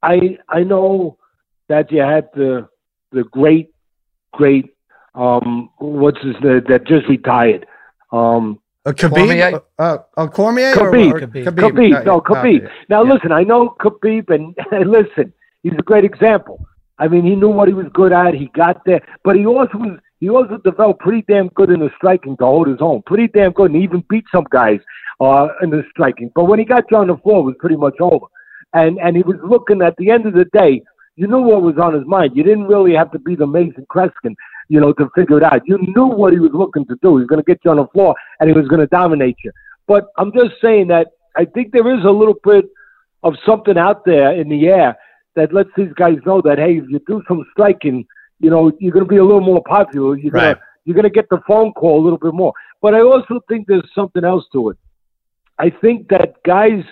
[0.02, 1.18] I I know
[1.68, 2.68] that you had the
[3.12, 3.70] the great
[4.32, 4.74] great
[5.14, 7.66] um what's his name that just retired
[8.12, 9.10] um Uh, Khabib?
[9.16, 9.60] Cormier?
[9.78, 10.72] Uh, uh, Cormier?
[10.74, 11.12] Khabib.
[11.12, 11.44] or- Khabib.
[11.44, 11.90] Khabib.
[11.90, 12.20] Yeah, No, yeah.
[12.30, 12.70] Khabib.
[12.88, 13.12] Now Yeah.
[13.14, 16.64] listen, I know Khabib, and, and listen, he's a great example.
[16.98, 18.32] I mean, he knew what he was good at.
[18.34, 21.90] He got there, but he also was he also developed pretty damn good in the
[21.96, 23.02] striking to hold his own.
[23.02, 24.80] Pretty damn good, and even beat some guys
[25.20, 26.30] uh, in the striking.
[26.34, 28.24] But when he got you on the floor, it was pretty much over.
[28.72, 30.82] And and he was looking at the end of the day.
[31.16, 32.36] You knew what was on his mind.
[32.36, 34.34] You didn't really have to be the Amazing Kreskin,
[34.68, 35.62] you know, to figure it out.
[35.66, 37.16] You knew what he was looking to do.
[37.16, 39.36] He was going to get you on the floor, and he was going to dominate
[39.44, 39.52] you.
[39.86, 42.66] But I'm just saying that I think there is a little bit
[43.22, 44.96] of something out there in the air
[45.36, 48.06] that lets these guys know that hey, if you do some striking,
[48.40, 50.16] you know, you're going to be a little more popular.
[50.16, 50.54] You're Right.
[50.54, 52.52] gonna you're going to get the phone call a little bit more.
[52.80, 54.76] But I also think there's something else to it.
[55.58, 56.84] I think that guys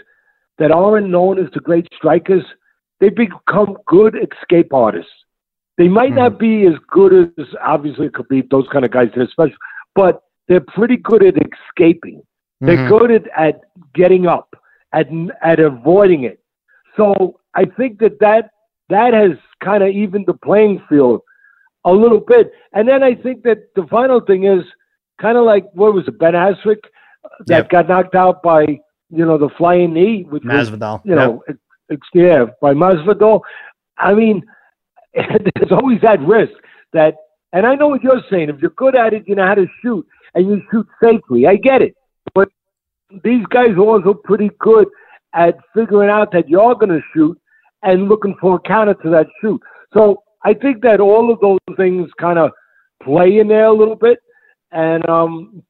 [0.59, 2.45] that aren't known as the great strikers,
[2.99, 5.13] they become good escape artists.
[5.77, 9.09] They might not be as good as obviously it could be those kind of guys,
[9.15, 9.57] they're special,
[9.95, 12.23] but they're pretty good at escaping.
[12.61, 12.89] They're Mhm.
[12.89, 13.61] good at, at
[13.95, 14.55] getting up,
[14.93, 15.09] at
[15.43, 16.39] at avoiding it.
[16.97, 18.51] So I think that that
[18.89, 19.33] that has
[19.63, 21.23] kind of evened the playing field
[21.85, 22.53] a little bit.
[22.73, 24.65] And then I think that the final thing is
[25.21, 26.77] kind of like what was it, Ben Askren
[27.47, 27.69] that Yep.
[27.71, 28.63] got knocked out by
[29.11, 31.01] you know the flying knee, was Masvidal.
[31.05, 31.59] you know, ex-
[31.91, 33.41] ex- yeah, by Masvidal.
[33.99, 34.45] I mean,
[35.57, 36.53] there's always that risk
[36.93, 37.15] that,
[37.53, 38.49] and I know what you're saying.
[38.49, 41.47] If you're good at it, you know how to shoot, and you shoot safely.
[41.47, 41.95] I get it,
[42.35, 42.49] but
[43.23, 44.89] these guys are also pretty good
[45.35, 47.39] at figuring out that you're going to shoot
[47.83, 49.61] and looking for a counter to that shoot.
[49.93, 52.51] So I think that all of those things kind of
[53.03, 54.19] play in there a little bit,
[54.73, 55.63] and um,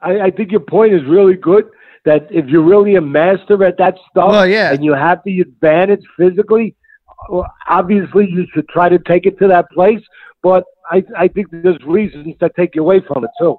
[0.00, 1.66] I, I think your point is really good.
[2.06, 4.72] That if you're really a master at that stuff, Well, yeah.
[4.72, 6.74] and you have the advantage physically,
[7.68, 10.00] obviously you should try to take it to that place.
[10.42, 13.56] But I, I think there's reasons that take you away from it too.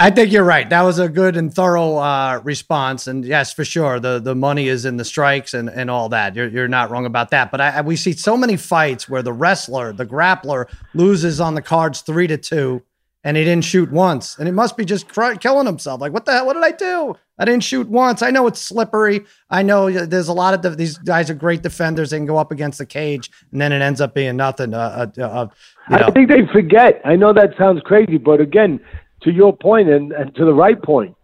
[0.00, 0.68] I think you're right.
[0.70, 3.08] That was a good and thorough uh, response.
[3.08, 6.36] And yes, for sure, the the money is in the strikes and, and all that.
[6.36, 7.50] You're, you're not wrong about that.
[7.50, 11.54] But I, I- we see so many fights where the wrestler, the grappler, loses on
[11.54, 12.82] the cards three to two,
[13.24, 16.00] and he didn't shoot once, and it must be just cry, killing himself.
[16.00, 16.46] Like, what the hell?
[16.46, 17.16] What did I do?
[17.38, 18.22] I didn't shoot once.
[18.22, 19.24] I know it's slippery.
[19.48, 22.10] I know there's a lot of the, these guys are great defenders.
[22.10, 24.74] They can go up against the cage, and then it ends up being nothing.
[24.74, 25.48] Uh, uh, uh,
[25.90, 26.06] you know.
[26.06, 27.00] I think they forget.
[27.04, 28.80] I know that sounds crazy, but again,
[29.22, 31.14] to your point and, and to the right point,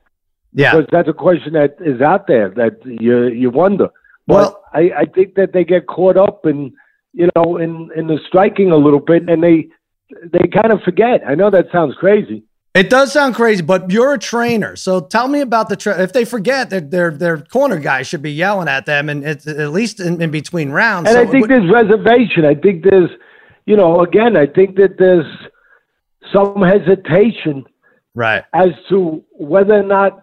[0.53, 0.73] yeah.
[0.75, 3.89] because that's a question that is out there that you you wonder.
[4.27, 6.73] But Well- I, I think that they get caught up in
[7.13, 9.69] you know in in the striking a little bit, and they
[10.33, 11.23] they kind of forget.
[11.27, 12.45] I know that sounds crazy.
[12.75, 16.13] It does sound crazy, but you're a trainer, so tell me about the tra- if
[16.13, 19.71] they forget that their their corner guy should be yelling at them, and it's at
[19.71, 21.09] least in, in between rounds.
[21.09, 22.45] And So I think what- there's reservation.
[22.45, 23.11] I think there's,
[23.67, 25.25] you know, again, I think that there's
[26.33, 27.65] some hesitation
[28.17, 30.19] right, as to whether or not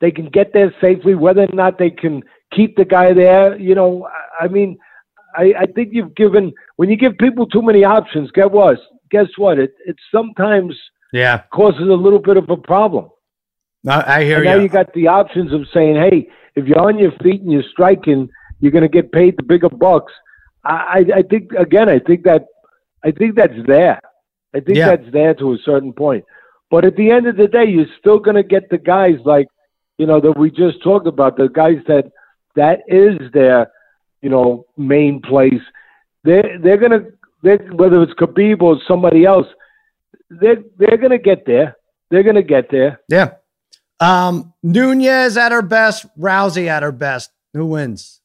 [0.00, 3.56] they can get there safely, whether or not they can keep the guy there.
[3.56, 4.08] You know,
[4.40, 4.76] I- mean,
[5.36, 8.32] I, I think you've given when you give people too many options.
[8.32, 8.78] Guess what?
[9.12, 9.60] Guess what?
[9.60, 10.74] It it sometimes
[11.12, 13.10] yeah, causes a little bit of a problem.
[13.86, 14.62] I, I hear And now you.
[14.62, 18.28] you got the options of saying, hey, if you're on your feet and you're striking,
[18.60, 20.12] you're going to get paid the bigger bucks.
[20.64, 20.74] I,
[21.14, 22.46] I, I think again, I think that
[23.04, 24.00] I think that's there.
[24.54, 24.94] I think Yeah.
[24.94, 26.24] that's there to a certain point.
[26.70, 29.48] But at the end of the day, you're still going to get the guys like
[29.98, 32.06] you know that we just talked about, the guys that
[32.54, 33.70] that is their
[34.22, 35.60] you know main place.
[36.24, 37.06] They're they're going to
[37.42, 39.48] they whether it's Khabib or somebody else,
[40.30, 41.76] they're they're going to get there.
[42.10, 43.00] They're going to get there.
[43.08, 43.32] yeah,
[44.00, 47.30] um, Nunes at her best, Rousey at her best.
[47.54, 48.20] Who wins?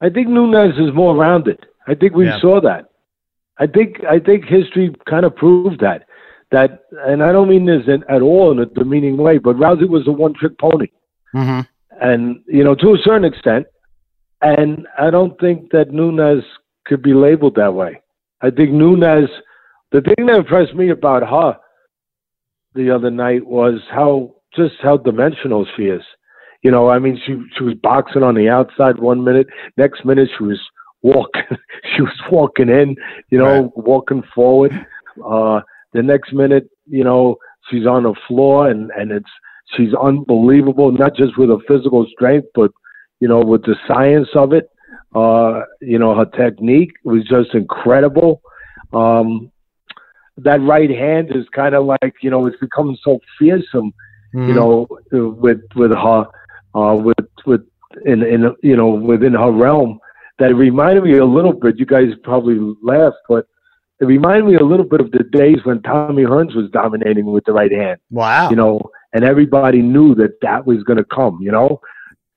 [0.00, 1.58] I think Nunes is more rounded.
[1.86, 2.40] I think we Yeah.
[2.40, 2.86] saw that.
[3.58, 6.06] I think I think history kind of proved that.
[6.50, 9.88] That, and I don't mean this in, at all in a demeaning way, but Rousey
[9.88, 10.88] was a one-trick pony,
[11.34, 11.60] Mm-hmm.
[12.00, 13.66] and you know to a certain extent.
[14.42, 16.42] And I don't think that Nunes
[16.86, 18.00] could be labeled that way.
[18.40, 19.28] I think Nunes.
[19.92, 21.56] The thing that impressed me about her
[22.74, 26.02] the other night was how just how dimensional she is.
[26.62, 30.28] You know, I mean, she she was boxing on the outside one minute, next minute
[30.36, 30.60] she was
[31.02, 31.42] walking,
[31.96, 32.96] she was walking in,
[33.30, 33.70] you know, Right.
[33.76, 34.72] walking forward.
[35.24, 35.60] Uh,
[35.92, 37.36] the next minute, you know,
[37.70, 39.30] she's on the floor, and and it's
[39.76, 42.70] she's unbelievable, not just with her physical strength, but
[43.20, 44.68] you know, with the science of it.
[45.14, 48.40] Uh, you know, her technique was just incredible.
[48.92, 49.50] Um,
[50.44, 53.92] that right hand is kind of like, you know, it's becoming so fearsome
[54.34, 54.48] Mm-hmm.
[54.48, 56.26] you know, with with her,
[56.74, 57.66] uh, with with
[58.06, 59.98] in in you know within her realm.
[60.38, 61.78] That it reminded me a little bit.
[61.78, 63.46] You guys probably laughed, but
[64.00, 67.44] it reminded me a little bit of the days when Tommy Hearns was dominating with
[67.44, 67.98] the right hand.
[68.10, 68.48] wow.
[68.48, 68.80] You know,
[69.12, 71.40] and everybody knew that that was going to come.
[71.42, 71.80] You know,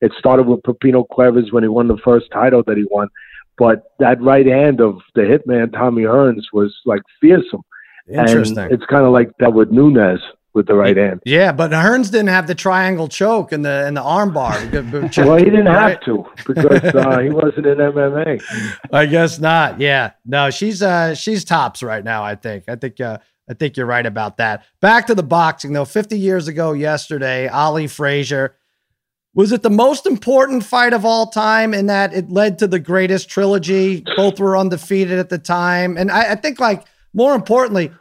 [0.02, 3.08] it started with Pipino Cuevas when he won the first title that he won,
[3.58, 7.64] but that right hand of the hitman Tommy Hearns was like fearsome.
[8.08, 8.58] Interesting.
[8.58, 10.20] And it's kind of like that with Nunes
[10.54, 11.22] with the right hand.
[11.26, 15.18] Yeah, but Hearns didn't have the triangle choke and the and the armbar.
[15.26, 18.42] well, he didn't have to because uh, he wasn't in MMA.
[18.92, 19.80] I guess not.
[19.80, 22.24] Yeah, no, she's uh she's tops right now.
[22.24, 22.66] I think.
[22.68, 23.00] I think.
[23.02, 23.18] Uh,
[23.50, 24.64] I think you're right about that.
[24.80, 25.86] Back to the boxing though.
[25.86, 28.56] 50 years ago yesterday, Ali Frazier.
[29.36, 32.80] Was it the most important fight of all time in that it led to the
[32.80, 34.04] greatest trilogy?
[34.16, 35.98] Both were undefeated at the time.
[35.98, 37.92] And I, I think, like, more importantly,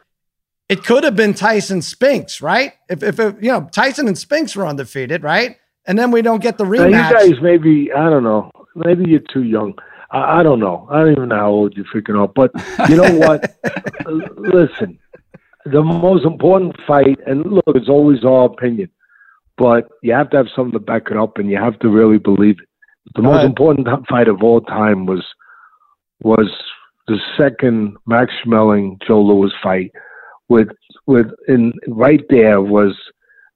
[0.68, 2.72] it could have been Tyson Spinks, right?
[2.88, 5.56] If, if it, you know, Tyson and Spinks were undefeated, right?
[5.86, 6.90] And then we don't get the rematch.
[6.90, 8.50] Now you guys, maybe I don't know.
[8.74, 9.74] Maybe you're too young.
[10.10, 10.86] I, I don't know.
[10.90, 12.34] I don't even know how old you're freaking out.
[12.34, 12.52] But
[12.88, 13.54] you know what?
[14.36, 14.98] Listen,
[15.66, 18.90] the most important fight, and look, it's always our opinion,
[19.58, 22.18] but you have to have something to back it up, and you have to really
[22.18, 22.68] believe it.
[23.14, 25.24] The most important fight of all time was
[26.22, 26.48] was
[27.08, 29.92] the second Max Schmeling Joe Louis fight
[30.48, 30.68] with
[31.06, 32.94] with in right there was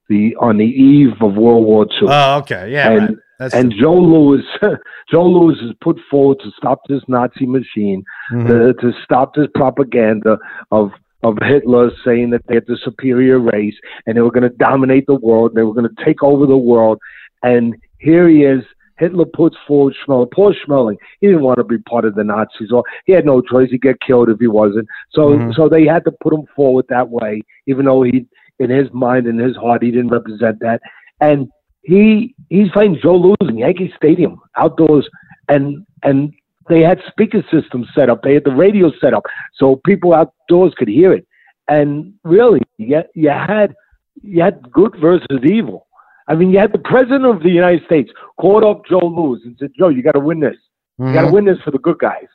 [0.08, 2.08] the on the eve of World War II.
[2.08, 3.52] Oh, okay, yeah, and right.
[3.54, 4.42] and Joe Louis,
[5.10, 8.46] Joe Louis is put forward to stop this Nazi machine, mm-hmm.
[8.46, 10.38] to, to stop this propaganda
[10.70, 10.90] of
[11.22, 13.74] of Hitler saying that they're the superior race
[14.06, 16.56] and they were going to dominate the world, they were going to take over the
[16.56, 16.98] world,
[17.42, 18.62] and here he is
[18.98, 20.30] Hitler puts forward Schmeling.
[20.32, 23.40] Poor Schmeling, he didn't want to be part of the Nazis, or he had no
[23.40, 23.70] choice.
[23.70, 24.88] He'd get killed if he wasn't.
[25.10, 25.52] So, mm-hmm.
[25.52, 28.26] so they had to put him forward that way, even though he,
[28.58, 30.80] in his mind, in his heart, he didn't represent that.
[31.20, 31.48] And
[31.82, 35.08] he, he's fighting Joe Louis in Yankee Stadium outdoors,
[35.48, 36.32] and and
[36.68, 38.22] they had speaker systems set up.
[38.22, 41.26] They had the radio set up so people outdoors could hear it.
[41.68, 43.74] And really, you, you had
[44.22, 45.85] you had good versus evil.
[46.28, 49.56] I mean, you had the president of the United States called up Joe Louis and
[49.58, 50.56] said, "Joe, you got to win this.
[50.98, 51.14] You mm-hmm.
[51.14, 52.26] got to win this for the good guys."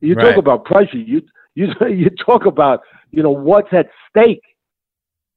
[0.00, 0.30] You right.
[0.30, 0.98] talk about pressure.
[0.98, 1.22] You
[1.54, 4.42] you you talk about you know what's at stake.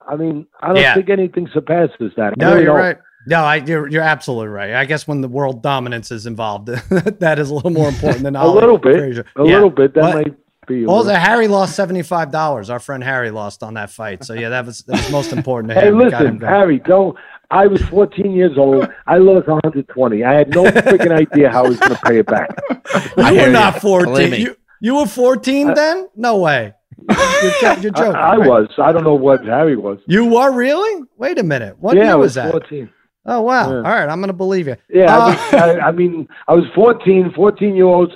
[0.08, 0.95] I mean, I don't yeah.
[0.95, 2.38] think anything surpasses that.
[2.38, 2.86] No, really you're don't.
[2.86, 2.97] right.
[3.28, 4.73] No, I, you're you're absolutely right.
[4.73, 8.36] I guess when the world dominance is involved, that is a little more important than
[8.36, 8.97] a little bit.
[8.97, 9.25] Frazier.
[9.36, 9.54] A yeah.
[9.54, 9.93] little bit.
[9.93, 10.36] That might
[10.69, 10.86] be.
[10.86, 12.69] the Harry lost seventy five dollars.
[12.69, 14.23] Our friend Harry lost on that fight.
[14.23, 15.99] So yeah, that was that was most important to him.
[15.99, 17.17] Hey, listen, Harry, don't
[17.51, 18.88] I was 14 years old.
[19.08, 20.23] I lost 120.
[20.23, 22.49] I had no freaking idea how I was going to pay it back.
[23.17, 24.34] you were not 14.
[24.34, 26.10] You, you were 14 uh, then?
[26.15, 26.73] No way.
[27.10, 28.15] You're, you're joking.
[28.15, 28.47] I, I right?
[28.47, 28.69] was.
[28.77, 29.97] I don't know what Harry was.
[30.05, 31.05] You were really?
[31.17, 31.79] Wait a minute.
[31.79, 32.51] What yeah, year was, was that?
[32.51, 32.89] 14.
[33.25, 33.69] Oh wow!
[33.69, 33.77] Yeah.
[33.77, 34.77] All right, I'm going to believe you.
[34.89, 38.13] Yeah, uh, I, was, I, I, mean, I was 14, 14 year olds.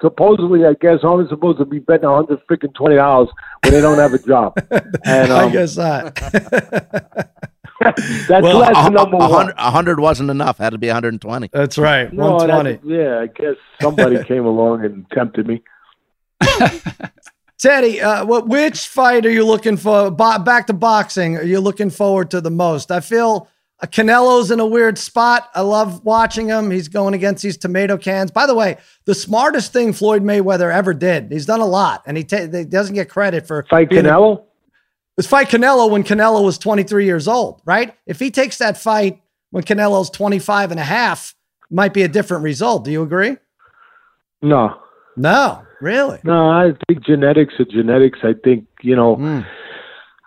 [0.00, 3.28] Supposedly, I guess I'm supposed to be betting 100 freaking twenty dollars
[3.64, 4.54] when they don't have a job.
[5.04, 6.14] And um, I guess not.
[7.80, 9.52] That's well, lesson number one.
[9.56, 10.58] A hundred wasn't enough.
[10.58, 11.50] Had to be 120.
[11.52, 12.12] That's right.
[12.12, 12.92] No, 120.
[12.94, 15.62] yeah, I guess somebody came along and tempted me.
[17.58, 20.10] Teddy, uh, what, which fight are you looking for?
[20.10, 21.36] Bo- back to boxing.
[21.36, 22.90] Are you looking forward to the most?
[22.92, 23.48] I feel
[23.86, 25.48] Canelo's in a weird spot.
[25.54, 26.70] I love watching him.
[26.70, 28.30] He's going against these tomato cans.
[28.30, 31.30] By the way, the smartest thing Floyd Mayweather ever did.
[31.30, 34.38] He's done a lot, and he, ta- he doesn't get credit for fight Canelo.
[34.38, 34.42] A-
[35.16, 37.94] was fight Canelo when Canelo was 23 years old, right?
[38.06, 41.34] If he takes that fight when Canelo's 25 and a half,
[41.70, 42.84] might be a different result.
[42.84, 43.36] Do you agree?
[44.42, 44.76] No.
[45.16, 46.20] No, really?
[46.22, 48.20] No, I think genetics are genetics.
[48.22, 49.46] I think, you know, mm.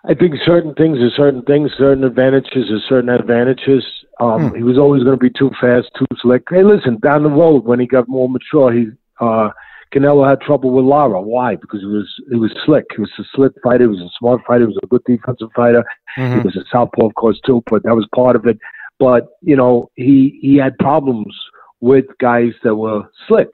[0.04, 3.84] I think certain things are certain things, certain advantages are certain advantages.
[4.20, 4.56] Um, mm.
[4.56, 6.42] He was always going to be too fast, too slick.
[6.50, 8.86] Hey, listen, down the road when he got more mature, he
[9.20, 9.50] uh,
[9.94, 11.20] Canelo had trouble with Lara.
[11.20, 11.54] Why?
[11.54, 12.86] Because he was he was slick.
[12.94, 13.84] He was a slick fighter.
[13.84, 14.62] He was a smart fighter.
[14.62, 15.84] He was a good defensive fighter.
[16.18, 16.40] Mm-hmm.
[16.40, 17.62] He was a southpaw, of course, too.
[17.70, 18.58] But that was part of it.
[18.98, 21.36] But you know, he he had problems
[21.80, 23.48] with guys that were slick.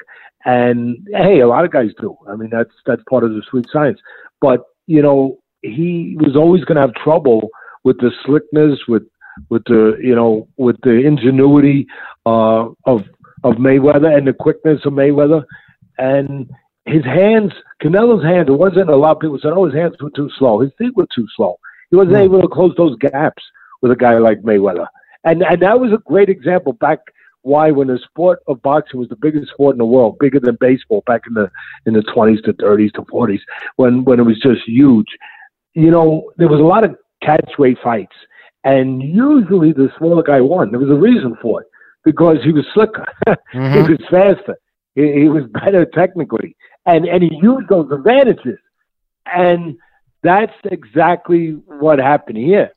[0.44, 2.16] And hey, a lot of guys do.
[2.28, 3.98] I mean, that's that's part of the sweet science.
[4.40, 7.48] But you know, he was always going to have trouble
[7.84, 9.04] with the slickness, with
[9.50, 11.86] with the you know, with the ingenuity
[12.26, 13.04] uh, of
[13.44, 15.44] of Mayweather and the quickness of Mayweather
[15.98, 16.50] and
[16.86, 17.52] his hands,
[17.82, 20.60] Canelo's hands, it wasn't a lot of people said, oh, his hands were too slow.
[20.60, 21.58] His feet were too slow.
[21.90, 22.24] He wasn't mm.
[22.24, 23.42] able to close those gaps
[23.82, 24.86] with a guy like Mayweather.
[25.24, 27.00] And and that was a great example back
[27.42, 30.56] why when the sport of boxing was the biggest sport in the world, bigger than
[30.60, 31.50] baseball back in the
[31.86, 33.40] in the twenties to thirties to forties,
[33.76, 35.08] when when it was just huge.
[35.78, 38.16] You know, there was a lot of catchweight fights.
[38.64, 40.70] And usually the smaller guy won.
[40.70, 41.68] There was a reason for it.
[42.04, 43.04] Because he was slicker.
[43.54, 43.86] Mm-hmm.
[43.86, 44.56] he was faster.
[44.94, 48.58] He, he was better technically, and and he used those advantages,
[49.26, 49.76] and
[50.22, 52.70] that's exactly what happened here.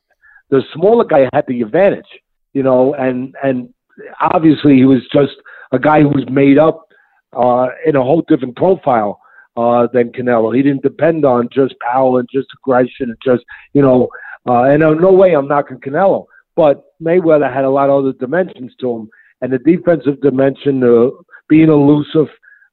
[0.50, 2.06] The smaller guy had the advantage,
[2.52, 3.74] you know, and and
[4.20, 5.32] obviously he was just
[5.72, 6.86] a guy who was made up
[7.32, 9.20] uh, in a whole different profile
[9.56, 10.54] uh, than Canelo.
[10.54, 14.08] He didn't depend on just power and just aggression and just you know.
[14.46, 16.26] Uh, and uh, no way I'm knocking Canelo,
[16.56, 21.10] but Mayweather had a lot of other dimensions to him, and the defensive dimension, uh,
[21.48, 22.26] being elusive,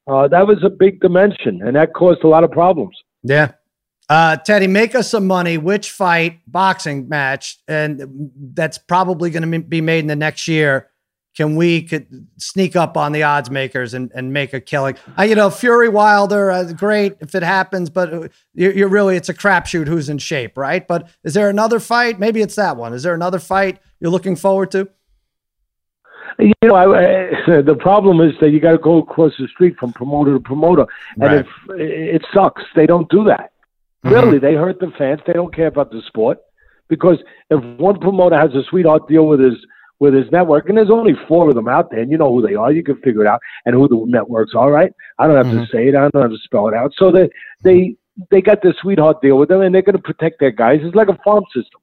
[0.08, 2.96] uh, that was a big dimension, and that caused a lot of problems.
[3.22, 3.52] Yeah.
[4.08, 5.56] Uh, Teddy, make us some money.
[5.58, 10.89] Which fight, boxing match, and that's probably going to be made in the next year
[11.36, 14.96] can we could sneak up on the odds makers and, and make a killing?
[15.18, 19.16] Uh, you know, Fury Wilder, uh, great if it happens, but uh, you're, you're, really
[19.16, 20.86] it's a crapshoot who's in shape, right?
[20.86, 22.18] But is there another fight?
[22.18, 22.92] Maybe it's that one.
[22.92, 24.88] Is there another fight you're looking forward to?
[26.38, 29.76] You know, I, I, the problem is that you got to go across the street
[29.78, 31.38] from promoter to promoter, and Right.
[31.40, 31.46] if
[31.78, 33.52] it sucks, they don't do that.
[34.04, 34.14] Mm-hmm.
[34.14, 35.20] Really, they hurt the fans.
[35.26, 36.38] They don't care about the sport
[36.88, 37.18] because
[37.50, 39.54] if one promoter has a sweetheart deal with his
[40.00, 42.46] with his network, and there's only four of them out there, and you know who
[42.46, 44.92] they are, you can figure it out, and who the networks are, right?
[45.18, 45.58] I don't have Mm-hmm.
[45.64, 45.94] to say it.
[45.94, 46.92] I don't have to spell it out.
[46.96, 47.28] So they
[47.62, 47.94] they
[48.30, 50.80] they got the sweetheart deal with them, and they're going to protect their guys.
[50.82, 51.80] It's like a farm system.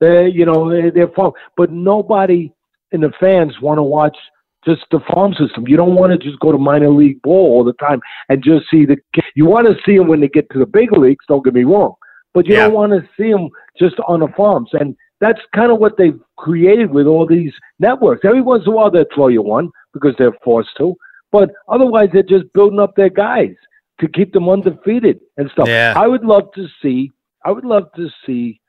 [0.00, 2.52] They, you know, they, they're farm, but nobody
[2.92, 4.16] in the fans want to watch
[4.64, 5.66] just the farm system.
[5.66, 8.66] You don't want to just go to minor league ball all the time and just
[8.70, 8.96] see the.
[9.34, 11.24] You want to see them when they get to the big leagues.
[11.28, 11.94] Don't get me wrong,
[12.34, 12.64] but you Yeah.
[12.64, 13.48] don't want to see them
[13.78, 14.70] just on the farms.
[14.72, 18.24] And that's kind of what they've created with all these networks.
[18.24, 20.94] Every once in a while they'll throw you one because they're forced to,
[21.32, 23.54] but otherwise they're just building up their guys
[24.00, 25.68] to keep them undefeated and stuff.
[25.68, 25.94] Yeah.
[25.96, 27.10] I would love to see.
[27.44, 28.60] I would love to see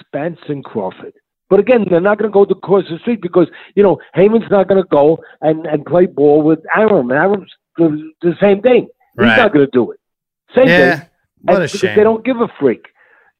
[0.00, 1.12] Spence and Crawford.
[1.50, 4.68] But again, they're not going to go across the street because you know Haymon's not
[4.68, 7.10] going to go and, and play ball with Arum.
[7.10, 8.88] Arum's the, the same thing.
[9.16, 9.30] Right.
[9.30, 10.00] He's not going to do it.
[10.54, 10.96] Same Yeah.
[10.98, 11.08] thing.
[11.42, 11.96] What And a shame.
[11.96, 12.86] They don't give a freak.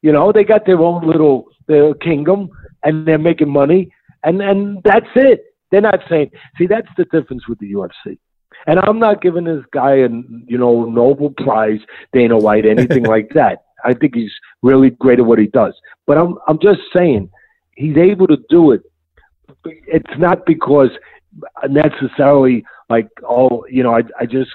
[0.03, 2.51] You know, they got their own little their kingdom,
[2.83, 3.93] and they're making money,
[4.25, 5.45] and and that's it.
[5.71, 6.31] They're not saying.
[6.57, 8.19] See, that's the difference with the UFC.
[8.67, 11.81] And I'm not giving this guy a you know Nobel Prize,
[12.13, 13.65] Dana White, anything like that.
[13.85, 15.75] I think he's really great at what he does.
[16.07, 17.31] But I'm I'm just saying
[17.77, 18.83] he's able to do it.
[19.65, 20.91] It's not because
[21.69, 24.51] necessarily like oh you know I I just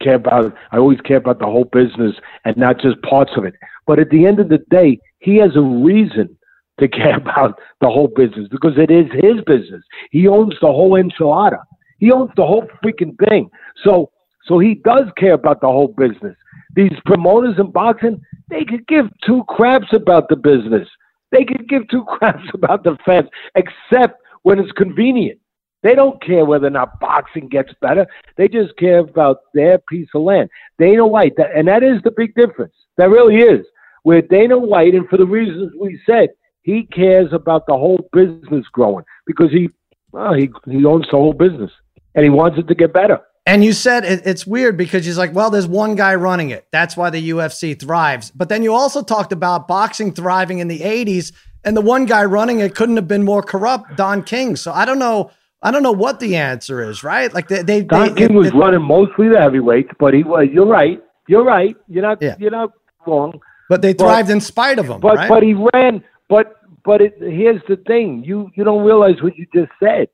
[0.00, 2.14] care about I always care about the whole business
[2.44, 3.54] and not just parts of it.
[3.86, 6.37] But at the end of the day, he has a reason
[6.78, 9.82] to care about the whole business because it is his business.
[10.10, 11.62] He owns the whole enchilada.
[11.98, 13.50] He owns the whole freaking thing.
[13.84, 14.10] So
[14.48, 16.36] so he does care about the whole business.
[16.74, 20.88] These promoters in boxing, they could give two craps about the business.
[21.30, 25.38] They could give two craps about the fans, except when it's convenient.
[25.82, 28.06] They don't care whether or not boxing gets better.
[28.36, 30.50] They just care about their piece of land.
[30.78, 32.74] Dana White, and that is the big difference.
[32.96, 33.64] That really is.
[34.02, 36.30] Where Dana White, and for the reasons we said,
[36.68, 39.70] he cares about the whole business growing because he,
[40.12, 41.70] well, he he owns the whole business
[42.14, 43.18] and he wants it to get better.
[43.46, 46.66] And you said it, it's weird because he's like, well, there's one guy running it.
[46.70, 48.30] That's why the UFC thrives.
[48.30, 51.32] But then you also talked about boxing thriving in the 80s,
[51.64, 54.54] and the one guy running it couldn't have been more corrupt, Don King.
[54.56, 55.30] So I don't know.
[55.62, 57.32] I don't know what the answer is, right?
[57.32, 60.48] Like they, they, Don they King was it- running mostly the heavyweights, but he was.
[60.52, 61.02] You're right.
[61.26, 61.74] You're right.
[61.88, 62.20] You're not.
[62.20, 62.36] Yeah.
[62.38, 62.72] You're not
[63.06, 63.40] wrong.
[63.70, 65.28] but they but- thrived in spite of him, But right?
[65.30, 66.04] but he ran.
[66.28, 66.54] But
[66.84, 68.24] but it, here's the thing.
[68.24, 70.08] You you don't realize what you just said.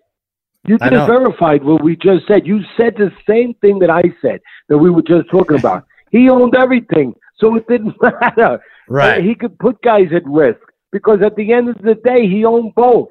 [0.67, 2.47] You just verified what we just said.
[2.47, 5.85] You said the same thing that I said that we were just talking about.
[6.11, 8.61] he owned everything, so it didn't matter.
[8.89, 10.61] right, He could put guys at risk
[10.91, 13.09] because at the end of the day, he owned both.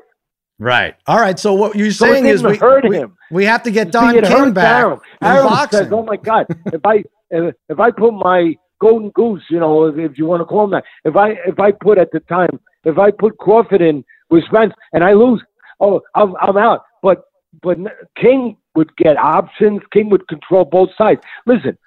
[0.60, 0.96] right.
[1.06, 1.38] All right.
[1.38, 3.18] So what you're So saying is we, hurt we, him.
[3.30, 5.00] we have to get See, Don it King back Arum.
[5.22, 9.44] in Arum says, "Oh my God, if I if, if I put my golden goose,
[9.50, 11.98] you know, if, if you want to call him that, if I if I put
[11.98, 15.42] at the time, if I put Crawford in with Spence and I lose,
[15.80, 16.84] oh, I'm I'm out.
[17.02, 17.24] But
[17.62, 17.78] but
[18.16, 19.82] King would get options.
[19.92, 21.22] King would control both sides.
[21.46, 21.78] Listen,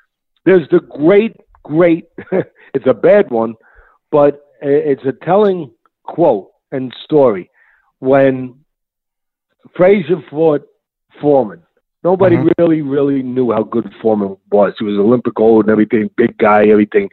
[0.44, 2.06] there's the great great.
[2.74, 3.54] it's a bad one,
[4.10, 5.70] but it's a telling
[6.04, 7.50] quote and story
[7.98, 8.54] when
[9.76, 10.66] Frazier fought
[11.20, 11.62] Foreman.
[12.04, 12.52] Nobody Mhm.
[12.58, 14.74] really, really knew how good Foreman was.
[14.78, 17.10] He was Olympic gold and everything, big guy, everything.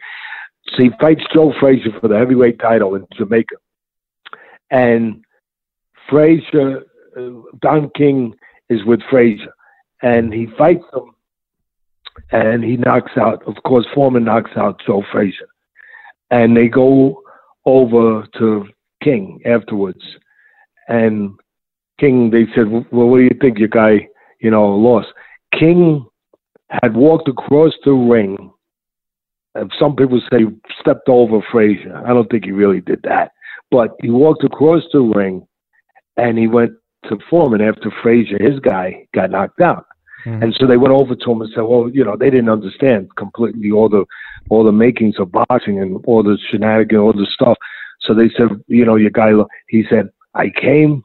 [0.68, 3.56] So he fights Joe Frazier for the heavyweight title in Jamaica.
[4.70, 5.24] And
[6.08, 6.84] Frazier,
[7.16, 8.34] uh, Don King
[8.68, 9.54] is with Frazier,
[10.02, 11.14] And he fights him
[12.30, 15.48] and he knocks out, of course, Foreman knocks out Joe Frazier,
[16.30, 17.22] And they go
[17.64, 18.68] over to
[19.02, 20.02] King afterwards.
[20.88, 21.38] And
[21.98, 24.08] King, they said, well, what do you think your guy,
[24.40, 25.08] you know, lost?
[25.52, 26.06] King
[26.82, 28.50] had walked across the ring.
[29.54, 30.46] And some people say
[30.80, 32.02] stepped over Frazier.
[32.04, 33.32] I don't think he really did that.
[33.70, 35.46] But he walked across the ring
[36.16, 36.72] and he went
[37.08, 39.86] to Foreman after Frazier, his guy, got knocked out.
[40.24, 40.42] Mhm.
[40.42, 43.14] And so they went over to him and said, well, you know, they didn't understand
[43.16, 44.04] completely all the,
[44.48, 47.58] all the makings of boxing and all the shenanigans, all the stuff.
[48.00, 49.32] So they said, you know, your guy,
[49.68, 51.04] he said, I came,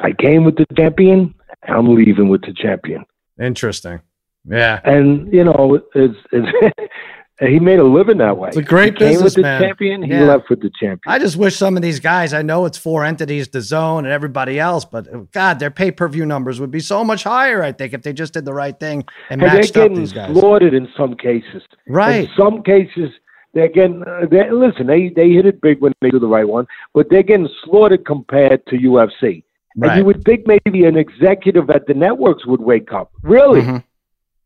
[0.00, 1.34] I came with the champion.
[1.66, 3.04] I'm leaving with the champion.
[3.40, 4.00] Interesting.
[4.44, 4.80] Yeah.
[4.84, 6.80] And you know, it's, it's
[7.40, 8.48] he made a living that way.
[8.48, 9.60] It's a great he came business, with the man.
[9.62, 10.02] champion.
[10.02, 10.22] He Yeah.
[10.24, 11.00] left with the champion.
[11.06, 14.58] I just wish some of these guys, I know it's four entities, DAZN and everybody
[14.58, 17.72] else, but uh, God, their pay per view numbers would be so much higher, I
[17.72, 20.12] think, if they just did the right thing and and they're matched up getting these
[20.12, 20.32] guys.
[20.36, 21.62] slaughtered in some cases.
[21.86, 22.24] Right.
[22.24, 23.10] In some cases,
[23.54, 24.02] they're getting.
[24.02, 27.06] Uh, they listen, they they hit it big when they do the right one, but
[27.10, 29.42] they're getting slaughtered compared to UFC.
[29.76, 29.90] Right.
[29.92, 33.10] And you would think maybe an executive at the networks would wake up.
[33.22, 33.62] Really?
[33.62, 33.84] Mhm.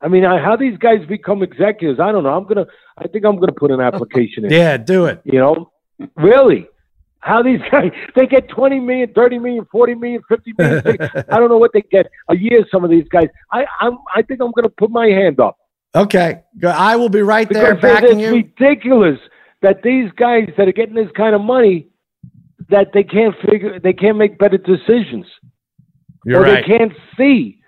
[0.03, 2.01] I mean, I, how these guys become executives?
[2.01, 2.31] I don't know.
[2.37, 2.67] I'm gonna.
[2.99, 4.51] I think I'm gonna put an application in.
[4.61, 5.21] Yeah, do it.
[5.25, 5.73] You know,
[6.17, 6.67] really?
[7.21, 10.83] How these guys they get 20 million, 30 million, 40 million, 50 million.
[11.31, 12.65] I don't know what they get a year.
[12.71, 13.29] Some of these guys.
[13.53, 13.99] I I'm.
[14.15, 15.57] I think I'm gonna put my hand up.
[15.95, 16.43] Okay.
[16.67, 18.35] I will be right there Because backing it's you.
[18.35, 19.19] ridiculous
[19.61, 21.89] that these guys that are getting this kind of money
[22.71, 25.27] that they can't figure they can't make better decisions
[26.25, 26.65] You're or right.
[26.67, 27.59] they can't see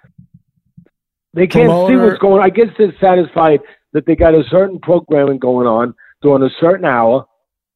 [1.35, 2.45] they can't see what's going on.
[2.47, 3.61] I guess they're satisfied
[3.93, 7.27] that they got a certain programming going on during a certain hour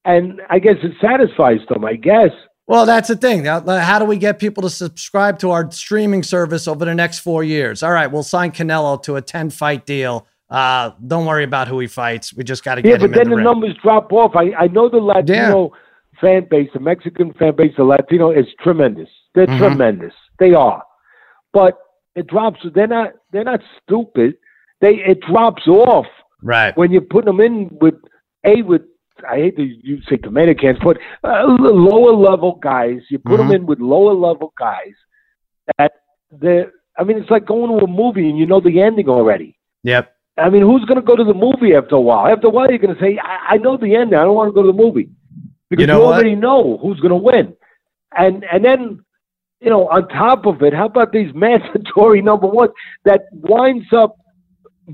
[0.04, 2.30] and I guess it satisfies them, I guess.
[2.66, 3.42] Well, that's the thing.
[3.42, 7.20] Now, How do we get people to subscribe to our streaming service over the next
[7.20, 7.82] four years?
[7.82, 10.26] All right, we'll sign Canelo to a 10 fight deal.
[10.50, 12.34] Uh, don't worry about who he fights.
[12.34, 14.32] We just got to Yeah, get him but then the, the numbers drop off.
[14.34, 15.72] I, I know the Latino
[16.20, 19.08] fan base, the Mexican fan base, the Latino is tremendous.
[19.34, 19.58] They're Mhm.
[19.58, 20.14] tremendous.
[20.38, 20.82] They are.
[21.52, 21.78] But
[22.16, 24.34] it drops they're not they're not stupid.
[24.80, 26.06] They it drops off
[26.42, 26.76] right.
[26.76, 27.94] when you put them in with
[28.44, 28.82] a with
[29.28, 33.00] I hate to you say tomato cans, but uh, lower level guys.
[33.10, 33.54] You put them Mhm.
[33.56, 34.94] in with lower level guys
[35.78, 35.92] that
[36.30, 36.66] they
[36.98, 39.58] I mean it's like going to a movie and you know the ending already.
[39.84, 40.14] Yep.
[40.36, 42.28] I mean, who's going to go to the movie after a while?
[42.28, 44.16] After a while, you're going to say, I, I know the ending.
[44.16, 45.10] I don't want to go to the movie
[45.68, 46.14] because You you, know what?
[46.14, 47.54] already know who's going to win.
[48.16, 49.04] And and then,
[49.60, 52.70] you know, on top of it, how about these mandatory number one
[53.04, 54.16] that winds up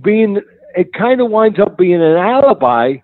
[0.03, 0.41] being
[0.77, 2.97] it kind of winds up being an alibi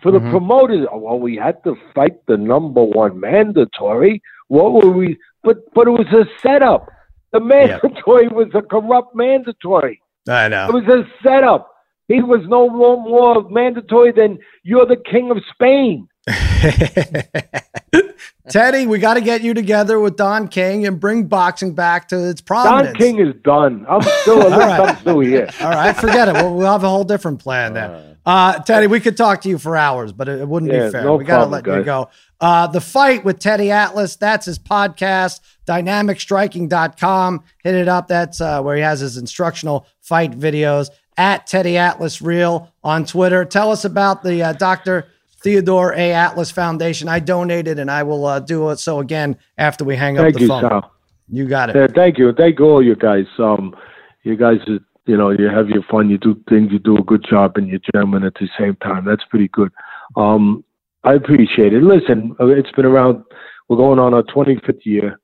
[0.00, 0.30] for the Mhm.
[0.30, 0.86] promoters.
[0.92, 4.22] Oh, well, we had to fight the number one mandatory.
[4.48, 5.18] What were we?
[5.42, 6.88] But but it was a setup.
[7.32, 10.00] The mandatory was a corrupt mandatory.
[10.28, 10.68] I know.
[10.68, 11.70] It was a setup.
[12.06, 16.06] He was no more, more mandatory than you're the king of Spain.
[18.50, 22.28] Teddy, we got to get you together with Don King and bring boxing back to
[22.28, 22.88] its prominence.
[22.88, 22.94] Don.
[22.96, 23.86] King is done.
[23.88, 24.80] I'm still, right.
[24.80, 25.48] I'm still here.
[25.60, 26.34] All right, forget it.
[26.34, 28.16] We'll, we'll have a whole different plan then.
[28.26, 30.92] Uh, Teddy, we could talk to you for hours, but it, it wouldn't Yeah, be
[30.92, 31.04] fair.
[31.04, 32.08] no we got to let you go.
[32.40, 37.44] Uh, the fight with Teddy Atlas, that's his podcast, dynamicstriking.com.
[37.62, 38.08] Hit it up.
[38.08, 43.44] That's uh, where he has his instructional fight videos at Teddy Atlas Real on Twitter.
[43.44, 45.06] Tell us about the uh, Dr.
[45.44, 46.12] Theodore A.
[46.12, 47.06] Atlas Foundation.
[47.06, 50.36] I donated and I will uh, do it so again after we hang up Thank
[50.36, 50.62] the you, phone.
[50.62, 50.90] Sal.
[51.28, 51.76] You got it.
[51.76, 52.32] Yeah, thank you.
[52.32, 53.26] Thank you, all you guys.
[53.38, 53.76] Um,
[54.22, 56.08] you guys, uh, you know, you have your fun.
[56.08, 56.72] You do things.
[56.72, 59.04] You do a good job, and you're German at the same time.
[59.04, 59.70] That's pretty good.
[60.16, 60.64] Um,
[61.04, 61.82] I appreciate it.
[61.82, 63.22] Listen, uh, it's been around.
[63.68, 65.20] We're going on our 25th year.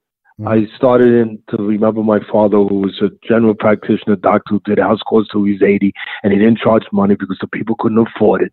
[0.47, 4.79] I started in to remember my father, who was a general practitioner, doctor who did
[4.79, 5.93] house calls till he was 80,
[6.23, 8.53] and he didn't charge money because the people couldn't afford it.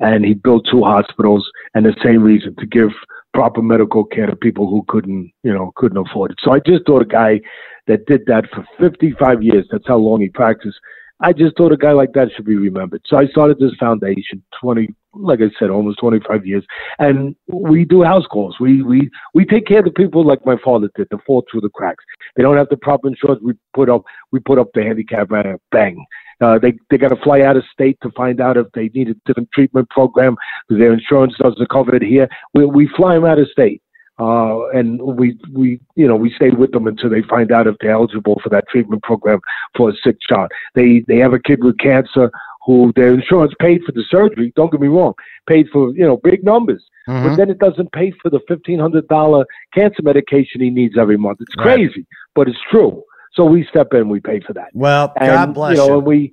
[0.00, 2.90] And he built two hospitals, and the same reason to give
[3.32, 6.38] proper medical care to people who couldn't, you know, couldn't afford it.
[6.42, 7.40] So I just thought a guy
[7.86, 10.78] that did that for 55 years, that's how long he practiced.
[11.20, 13.02] I just thought a guy like that should be remembered.
[13.06, 16.64] So I started this foundation 20, like I said, almost 25 years.
[16.98, 18.56] And we do house calls.
[18.58, 21.60] We, we, we take care of the people like my father did, that fall through
[21.60, 22.04] the cracks.
[22.36, 23.40] They don't have the proper insurance.
[23.42, 26.04] We put up, we put up the handicap ramp, bang.
[26.40, 29.08] Uh, they they got to fly out of state to find out if they need
[29.08, 30.36] a different treatment program
[30.68, 32.28] because their insurance doesn't cover it here.
[32.54, 33.82] We we fly them out of state,
[34.18, 37.76] uh, and we we you know we stay with them until they find out if
[37.80, 39.40] they're eligible for that treatment program
[39.76, 40.50] for a sick child.
[40.74, 42.30] They they have a kid with cancer
[42.66, 44.52] who their insurance paid for the surgery.
[44.56, 45.14] Don't get me wrong,
[45.48, 47.28] paid for you know big numbers, Mm-hmm.
[47.28, 51.18] but then it doesn't pay for the fifteen hundred dollar cancer medication he needs every
[51.18, 51.38] month.
[51.42, 51.76] It's Right.
[51.76, 53.02] crazy, but it's true.
[53.34, 54.68] So we step in, we pay for that.
[54.74, 55.94] Well, And, God bless you you.
[55.98, 56.32] and we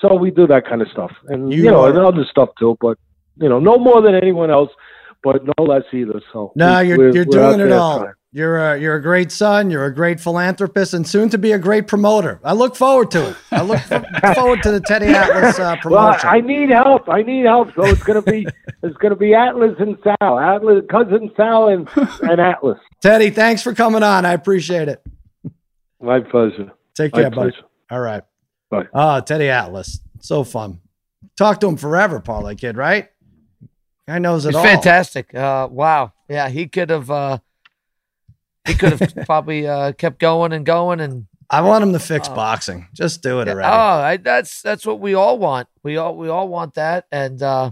[0.00, 2.50] so we do that kind of stuff, and You you, know, are- and other stuff
[2.58, 2.76] too.
[2.80, 2.98] But
[3.36, 4.70] you know, no more than anyone else,
[5.22, 6.20] but no less either.
[6.32, 8.00] So No, we- you're we're- you're we're doing it all.
[8.00, 8.12] trying.
[8.32, 9.70] You're a you're a great son.
[9.70, 12.38] You're a great philanthropist, and soon to be a great promoter.
[12.44, 13.36] I look forward to it.
[13.50, 13.78] I look
[14.34, 16.28] forward to the Teddy Atlas uh, Well, promotion.
[16.28, 17.08] I need help.
[17.08, 17.72] I need help.
[17.74, 18.46] So it's gonna be
[18.82, 21.88] it's gonna be Atlas and Sal, Atlas cousin Sal and
[22.20, 22.78] and Atlas.
[23.00, 24.26] Teddy, thanks for coming on.
[24.26, 25.00] I appreciate it.
[26.00, 26.72] My pleasure.
[26.94, 27.50] Take My care, buddy.
[27.52, 27.66] pleasure.
[27.90, 28.22] All right.
[28.70, 28.86] Bye.
[28.94, 30.00] Ah, Teddy Atlas.
[30.20, 30.80] So fun.
[31.36, 33.08] talk to him forever, parlay kid, right?
[34.08, 34.64] Guy knows it He's all.
[34.64, 35.34] fantastic.
[35.34, 36.12] Uh, wow.
[36.28, 37.10] Yeah, he could have.
[37.10, 37.38] Uh,
[38.66, 41.26] he could have probably uh, kept going and going and.
[41.48, 42.34] I want him to fix Oh.
[42.34, 42.88] boxing.
[42.92, 43.72] Just do it around.
[43.72, 44.02] Oh.
[44.04, 45.68] I, that's that's what we all want.
[45.84, 47.70] We all we all want that, and uh,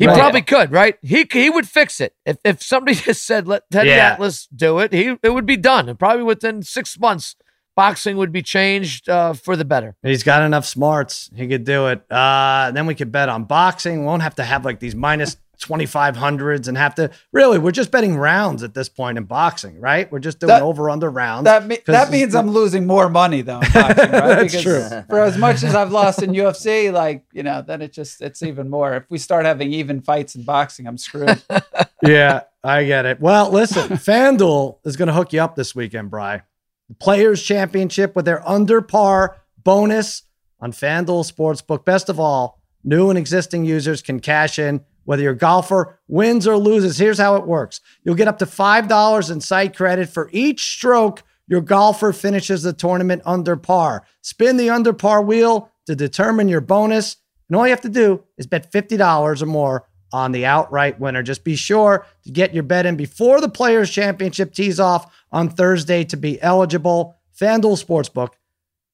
[0.00, 0.18] he Right.
[0.18, 0.96] probably could, right?
[1.02, 4.12] He he would fix it if if somebody just said let Teddy Yeah.
[4.14, 4.92] Atlas do it.
[4.92, 7.36] He it would be done, and probably within six months,
[7.76, 9.96] boxing would be changed uh, for the better.
[10.02, 11.30] He's got enough smarts.
[11.34, 12.10] He could do it.
[12.10, 14.04] Uh, then we could bet on boxing.
[14.04, 18.16] Won't have to have like these minus 2500s and have to really, we're just betting
[18.16, 20.10] rounds at this point in boxing, right?
[20.10, 21.44] We're just doing That- over under rounds.
[21.44, 23.60] That me- that means I'm losing more money though.
[23.60, 24.10] In boxing, right?
[24.10, 25.02] That's because true.
[25.08, 28.42] For as much as I've lost in UFC, like you know, then it just it's
[28.42, 28.94] even more.
[28.94, 31.42] If we start having even fights in boxing, I'm screwed.
[32.02, 33.20] yeah, I get it.
[33.20, 36.42] Well, listen, FanDuel is going to hook you up this weekend, Bry.
[36.88, 40.22] The Players Championship with their under par bonus
[40.60, 41.84] on FanDuel Sportsbook.
[41.84, 46.56] Best of all, new and existing users can cash in whether your golfer wins or
[46.56, 46.96] loses.
[46.96, 51.24] Here's how it works you'll get up to $5 in site credit for each stroke
[51.48, 54.06] your golfer finishes the tournament under par.
[54.20, 57.16] Spin the under par wheel to determine your bonus.
[57.48, 61.24] And all you have to do is bet $50 or more on the outright winner.
[61.24, 65.48] Just be sure to get your bet in before the Players' Championship tees off on
[65.48, 67.16] Thursday to be eligible.
[67.36, 68.34] FanDuel Sportsbook,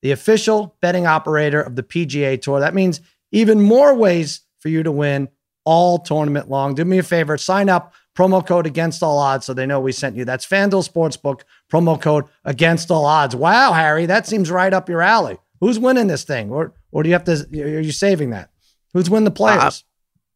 [0.00, 2.60] the official betting operator of the PGA Tour.
[2.60, 3.02] That means
[3.32, 5.28] even more ways for you to win
[5.66, 6.74] all tournament long.
[6.74, 9.92] Do me a favor, sign up, promo code against all odds so they know we
[9.92, 10.24] sent you.
[10.24, 13.36] That's FanDuel Sportsbook, promo code against all odds.
[13.36, 15.36] Wow, Harry, that seems right up your alley.
[15.60, 16.50] Who's winning this thing?
[16.50, 18.48] Or or do you have to are you saving that?
[18.94, 19.84] Who's winning the players?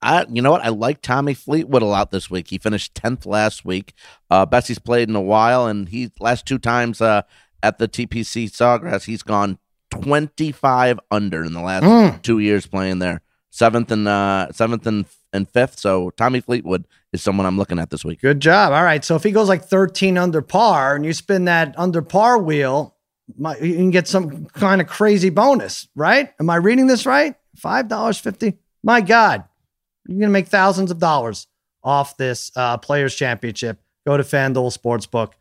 [0.03, 0.64] I, you know what?
[0.64, 2.49] I like Tommy Fleetwood a lot this week.
[2.49, 3.93] He finished tenth last week.
[4.31, 7.20] Uh, Bessie's played in a while, and he last two times uh,
[7.62, 9.59] at the TPC Sawgrass, he's gone
[9.91, 12.22] twenty five under in the last Mm.
[12.22, 13.20] two years playing there.
[13.51, 15.78] Seventh and uh, seventh and and fifth.
[15.78, 18.20] So Tommy Fleetwood is someone I'm looking at this week.
[18.20, 18.72] Good job.
[18.72, 19.05] All right.
[19.05, 22.96] So if he goes like 13 under par and you spin that under par wheel,
[23.38, 26.32] my, you can get some kind of crazy bonus, right?
[26.40, 27.34] Am I reading this right?
[27.59, 28.57] $5.50.
[28.82, 29.44] My God.
[30.07, 31.46] You're to make thousands of dollars
[31.84, 33.78] off this uh, Players Championship.
[34.07, 35.32] Go to FanDuel Sportsbook.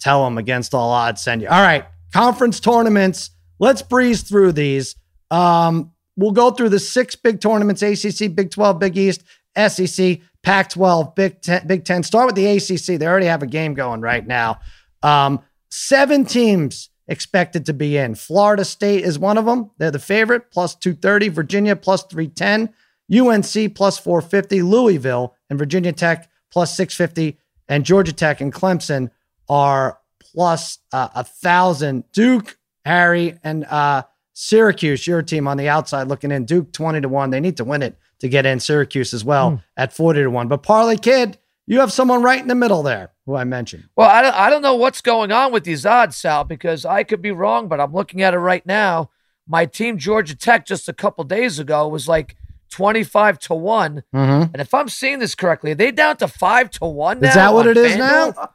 [0.00, 1.48] Tell them against all odds send you.
[1.48, 1.86] All right.
[2.12, 3.30] Conference tournaments.
[3.58, 4.96] Let's breeze through these.
[5.30, 9.22] Um, we'll go through the six big tournaments ACC, Big 12, Big East,
[9.56, 12.02] SEC, Pac 12, Big 10, Big 10.
[12.02, 12.98] Start with the ACC.
[12.98, 14.58] They already have a game going right now.
[15.02, 15.40] Um,
[15.70, 18.16] seven teams expected to be in.
[18.16, 19.70] Florida State is one of them.
[19.78, 21.28] They're the favorite, plus 230.
[21.28, 22.74] Virginia, plus 310.
[23.10, 24.62] UNC, plus 450.
[24.62, 27.38] Louisville and Virginia Tech, plus 650.
[27.68, 29.10] And Georgia Tech and Clemson
[29.48, 32.04] are plus uh, a thousand.
[32.12, 34.02] Duke, Harry, and uh,
[34.40, 36.44] Syracuse, your team on the outside looking in.
[36.44, 37.30] Duke 20 to 1.
[37.30, 38.60] They need to win it to get in.
[38.60, 40.46] Syracuse as well at 40 to 1.
[40.46, 43.88] But Parlay Kid, you have someone right in the middle there who I mentioned.
[43.96, 47.02] Well, I don't, I don't know what's going on with these odds, Sal, because I
[47.02, 49.10] could be wrong, but I'm looking at it right now.
[49.48, 52.36] My team, Georgia Tech, just a couple days ago was like
[52.70, 54.04] 25 to 1.
[54.14, 54.42] Mm-hmm.
[54.52, 57.28] And if I'm seeing this correctly, are they down to 5 to 1 now?
[57.28, 58.36] Is that what on it is FanDuel?
[58.36, 58.50] now?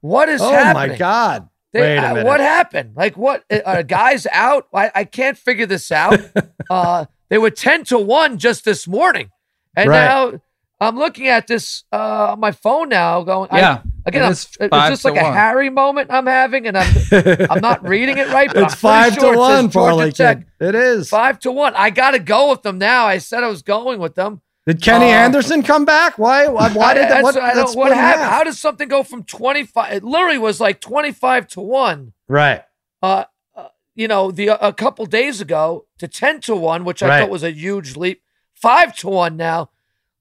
[0.00, 0.90] What is Oh happening?
[0.92, 1.48] my God.
[1.74, 2.92] They- Wait a uh, what happened?
[2.96, 4.68] Like, what uh, are guys out?
[4.72, 6.18] I, I can't figure this out.
[6.70, 9.30] uh, they were 10 to 1 just this morning.
[9.76, 10.04] And Right.
[10.04, 10.40] now
[10.80, 14.88] I'm looking at this uh, on my phone now going, Yeah, again, I'm, is it's
[14.88, 15.24] just like a.
[15.32, 16.94] Harry moment I'm having, and I'm
[17.50, 20.46] I'm not reading it right, but it's I'm five sure to one, Georgia Tech.
[20.60, 21.08] It is.
[21.08, 21.74] Five to one.
[21.74, 23.06] I got to go with them now.
[23.06, 24.42] I said I was going with them.
[24.66, 26.16] Did Kenny Uh, Anderson come back?
[26.18, 26.46] Why?
[26.48, 27.22] Why, why did that?
[27.22, 28.24] What, that's- I that's don't, what happened?
[28.30, 29.92] How does something go from 25?
[29.92, 32.12] It literally was like 25 to one.
[32.28, 32.62] right.
[33.02, 37.08] Uh, uh, you know, the a couple days ago to 10 to one, which I
[37.08, 37.20] Right.
[37.20, 38.22] thought was a huge leap.
[38.54, 39.68] Five to one now.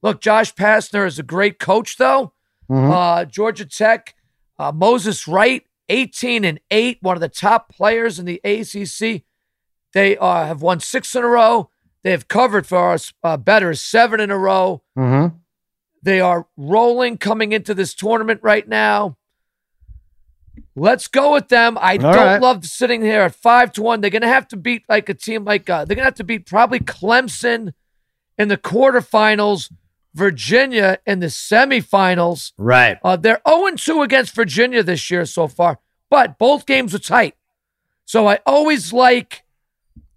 [0.02, 2.34] Look, Josh Pastner is a great coach, though.
[2.70, 2.92] Mhm.
[2.92, 4.16] Uh, Georgia Tech,
[4.60, 9.24] uh, Moses Wright, 18 and 8, one of the top players in the ACC.
[9.94, 11.70] They uh, have won six in a row.
[12.04, 14.84] They have covered for us uh, better seven in a row.
[14.98, 15.36] Mhm.
[16.02, 19.18] They are rolling coming into this tournament right now.
[20.76, 21.78] Let's go with them.
[21.80, 22.42] I don't right.
[22.42, 24.02] love sitting here at five to one.
[24.02, 26.16] They're going to have to beat like a team like uh, they're going to have
[26.16, 27.74] to beat probably Clemson
[28.38, 29.72] in the quarterfinals,
[30.14, 32.54] Virginia in the semifinals.
[32.58, 32.98] Right.
[33.04, 35.80] Uh, they're 0 2 against Virginia this year so far,
[36.10, 37.36] but both games were tight.
[38.06, 39.44] So I always like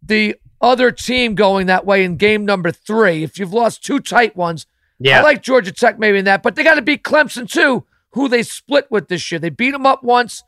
[0.03, 3.23] the other team going that way in game number three.
[3.23, 4.67] If you've lost two tight ones,
[4.99, 5.21] Yeah.
[5.21, 8.29] I like Georgia Tech maybe in that, but they got to beat Clemson too, who
[8.29, 9.39] they split with this year.
[9.39, 10.43] They beat them up once,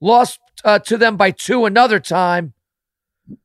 [0.00, 2.52] lost uh, to them by two another time.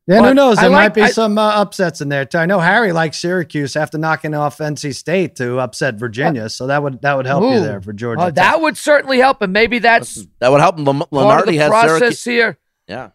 [0.07, 0.57] Yeah, who knows?
[0.57, 2.39] There like- might be I- some uh, upsets in there too.
[2.39, 6.82] I know Harry likes Syracuse after knocking off NC State to upset Virginia, so that
[6.82, 8.21] would that would help you there for Georgia.
[8.21, 8.36] Uh, Tech.
[8.36, 10.80] that would certainly help, and maybe that's That would help.
[10.80, 12.23] Lam- Lenardi has process Syracuse.
[12.23, 12.57] here.
[12.88, 13.09] Yeah.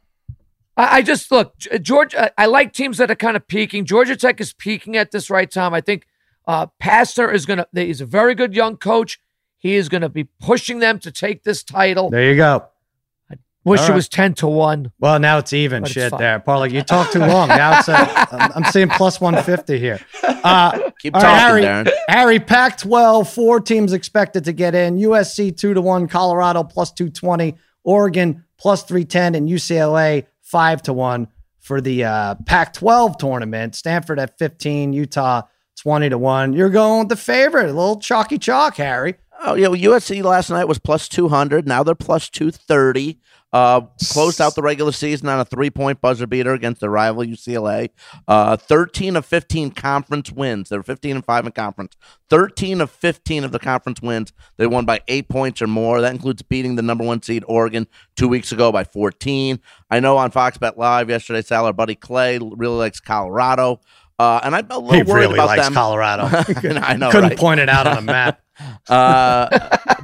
[0.80, 2.32] I, I just look, G- Georgia.
[2.40, 3.84] I like teams that are kind of peaking.
[3.84, 5.74] Georgia Tech is peaking at this right time.
[5.74, 6.06] I think
[6.46, 7.66] uh, Pastner is going to.
[7.74, 9.20] He's a very good young coach.
[9.58, 12.08] He is going to be pushing them to take this title.
[12.10, 12.64] there you go.
[13.62, 14.90] Wish all it was ten to one.
[15.00, 16.20] Well, now it's even But it's shit fine.
[16.20, 16.70] there, Parlay.
[16.70, 17.48] You talk too long.
[17.48, 20.00] Now it's uh, I'm I'm seeing plus one fifty here.
[20.22, 21.62] Uh, Keep talking, right, Harry.
[21.62, 21.90] Darren.
[22.08, 26.90] Harry, Pac 12, four teams expected to get in USC 2 to 1, Colorado plus
[26.92, 27.54] 220,
[27.84, 31.28] Oregon plus 310, and UCLA 5 to 1
[31.58, 33.74] for the uh, Pac 12 tournament.
[33.74, 35.42] Stanford at 15, Utah
[35.78, 36.52] 20 to 1.
[36.52, 39.14] You're going with the favorite, a little chalky chalk, Harry.
[39.42, 41.66] Oh yeah, well, USC last night was plus two hundred.
[41.66, 43.18] Now they're plus two thirty.
[43.52, 43.80] Uh,
[44.12, 47.88] closed out the regular season on a three point buzzer beater against their rival UCLA.
[48.28, 50.68] Uh, thirteen of fifteen conference wins.
[50.68, 51.96] They're fifteen and five in conference.
[52.28, 56.00] Thirteen of fifteen of the conference wins they won by eight points or more.
[56.00, 59.58] That includes beating the number one seed Oregon two weeks ago by fourteen.
[59.90, 63.80] I know on Fox Bet Live yesterday, Sal, our buddy Clay really likes Colorado.
[64.16, 65.72] Uh, and I'm a little He worried really about likes them.
[65.72, 66.24] Colorado.
[66.82, 67.38] I know, Couldn't right?
[67.38, 68.40] point it out on a map.
[68.88, 69.48] Uh,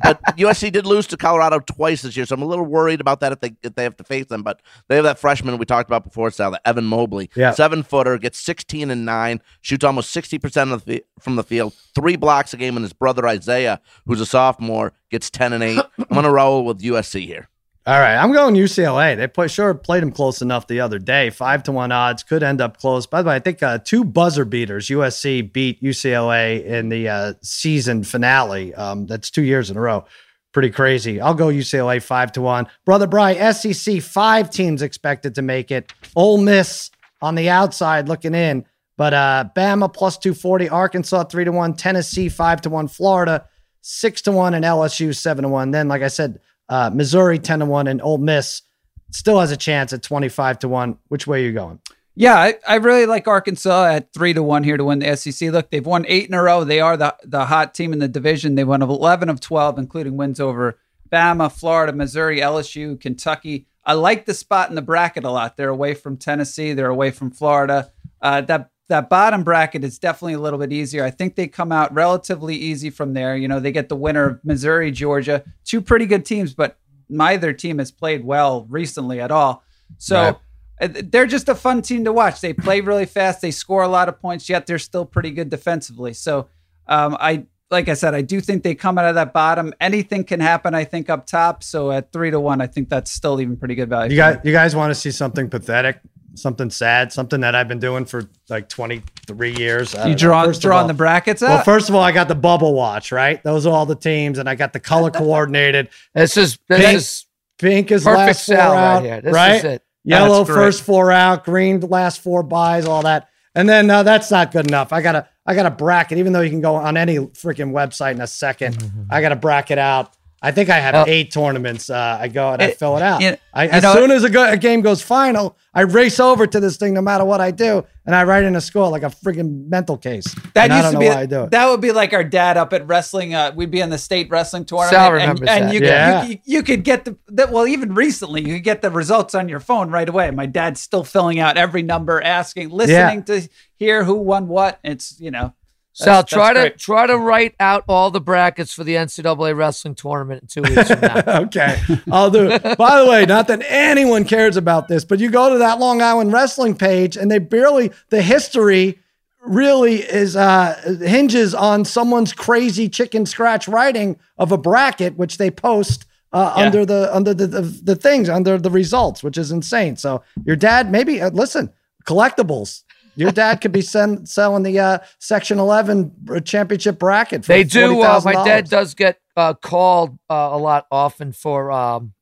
[0.03, 3.21] but USC did lose to Colorado twice this year, so I'm a little worried about
[3.21, 4.43] that if they if they have to face them.
[4.43, 7.51] But they have that freshman we talked about before, Sal, that Evan Mobley, Yeah.
[7.53, 11.75] seven footer, gets 16 and nine, shoots almost 60 percent of the from the field,
[11.95, 15.81] three blocks a game, and his brother Isaiah, who's a sophomore, gets 10 and eight.
[15.99, 17.49] I'm gonna roll with USC here.
[17.89, 19.17] All right, I'm going UCLA.
[19.17, 21.31] They play, sure played them close enough the other day.
[21.31, 23.07] Five to one odds could end up close.
[23.07, 24.89] By the way, I think uh, two buzzer beaters.
[24.89, 28.75] USC beat UCLA in the uh, season finale.
[28.75, 30.05] Um, that's two years in a row.
[30.51, 31.21] Pretty crazy.
[31.21, 32.67] I'll go UCLA five to one.
[32.85, 35.93] Brother Bry, SEC five teams expected to make it.
[36.17, 36.91] Ole Miss
[37.23, 38.65] on the outside looking in,
[38.97, 40.69] but uh, Bama plus two forty.
[40.69, 41.73] Arkansas three to one.
[41.73, 42.89] Tennessee five to one.
[42.89, 43.47] Florida
[43.81, 45.71] six to one, and LSU seven to one.
[45.71, 48.63] Then, like I said, uh, Missouri 10 to 1 and Ole Miss
[49.11, 50.99] still has a chance at 25 to 1.
[51.09, 51.81] Which way are you going?
[52.19, 55.53] Yeah, I, I really like Arkansas at three to one here to win the SEC.
[55.53, 56.65] Look, they've won eight in a row.
[56.65, 58.55] They are the the hot team in the division.
[58.55, 60.79] They won eleven of twelve, including wins over
[61.13, 63.67] Bama, Florida, Missouri, LSU, Kentucky.
[63.85, 65.59] I like the spot in the bracket a lot.
[65.59, 66.73] They're away from Tennessee.
[66.73, 67.93] They're away from Florida.
[68.23, 71.05] Uh, that that bottom bracket is definitely a little bit easier.
[71.05, 73.37] I think they come out relatively easy from there.
[73.37, 76.79] You know, they get the winner of Missouri, Georgia, two pretty good teams, but
[77.09, 79.63] neither team has played well recently at all.
[79.99, 80.17] So.
[80.17, 80.37] Right.
[80.79, 82.43] Uh, They're just a fun team to watch.
[82.43, 83.41] They play really fast.
[83.41, 86.13] They score a lot of points, yet they're still pretty good defensively.
[86.13, 86.49] So,
[86.87, 89.73] um, I like I said, I do think they come out of that bottom.
[89.81, 90.75] Anything can happen.
[90.75, 91.63] I think up top.
[91.63, 94.13] So at three to one, I think that's still even pretty good value.
[94.13, 96.01] You guys, you guys want to see something pathetic,
[96.37, 99.95] something sad, something that I've been doing for like 23 years?
[99.95, 102.13] I you don't draw First of drawing all- the brackets Well, first of all, I
[102.13, 103.43] got the bubble watch, right?
[103.43, 105.89] Those are all the teams, and I got the color coordinated.
[106.15, 107.27] This is this Pink- is
[107.59, 109.21] Pink is perfect last four sell right out, here.
[109.21, 109.55] This right?
[109.57, 109.83] is it.
[110.05, 113.29] Yellow That's first four out, green last four byes, all that.
[113.57, 114.93] And then uh, that's not good enough.
[114.93, 118.21] I gotta I gotta bracket, even though you can go on any freaking website in
[118.21, 120.15] a 2nd I gotta bracket out.
[120.47, 121.91] I think I have eight tournaments.
[121.91, 123.21] Uh, I go and I It- fill it out.
[123.21, 126.21] you- I, you as know- soon as a, go, a game goes final, I race
[126.21, 128.89] over to this thing no matter what I do, and I write in a score
[128.89, 130.25] like a freaking mental case.
[130.55, 131.51] That and I used don't to know be why I do it.
[131.51, 133.35] that would be like our dad up at wrestling.
[133.35, 135.75] Uh, we'd be in the state wrestling tournament, Sal and, remembers and that.
[135.75, 136.21] you, Yeah.
[136.21, 139.35] could, you, you could get the, the well, even recently, you could get the results
[139.35, 140.31] on your phone right away.
[140.31, 144.79] My dad's still filling out every number, asking, listening to hear who won what.
[144.85, 145.53] It's you know,
[145.99, 149.57] Sal, That's- try that's to try to write out all the brackets for the NCAA
[149.57, 151.23] wrestling tournament in two weeks from now.
[151.45, 151.81] okay,
[152.13, 152.63] I'll do it.
[152.77, 156.03] By the way, not that anyone cares about this, but you go to that Long
[156.03, 158.99] Island wrestling page and they barely the history
[159.41, 165.51] really is uh hinges on someone's crazy chicken scratch writing of a bracket which they
[165.51, 166.65] post uh, Yeah.
[166.67, 170.57] under the under the, the the things under the results which is insane so your
[170.57, 171.73] dad maybe uh, listen
[172.05, 172.83] collectibles
[173.17, 178.03] your dad could be send, selling the uh, section 11 championship bracket for They do.
[178.03, 182.13] Uh, my dad does get uh, called uh, a lot often for um,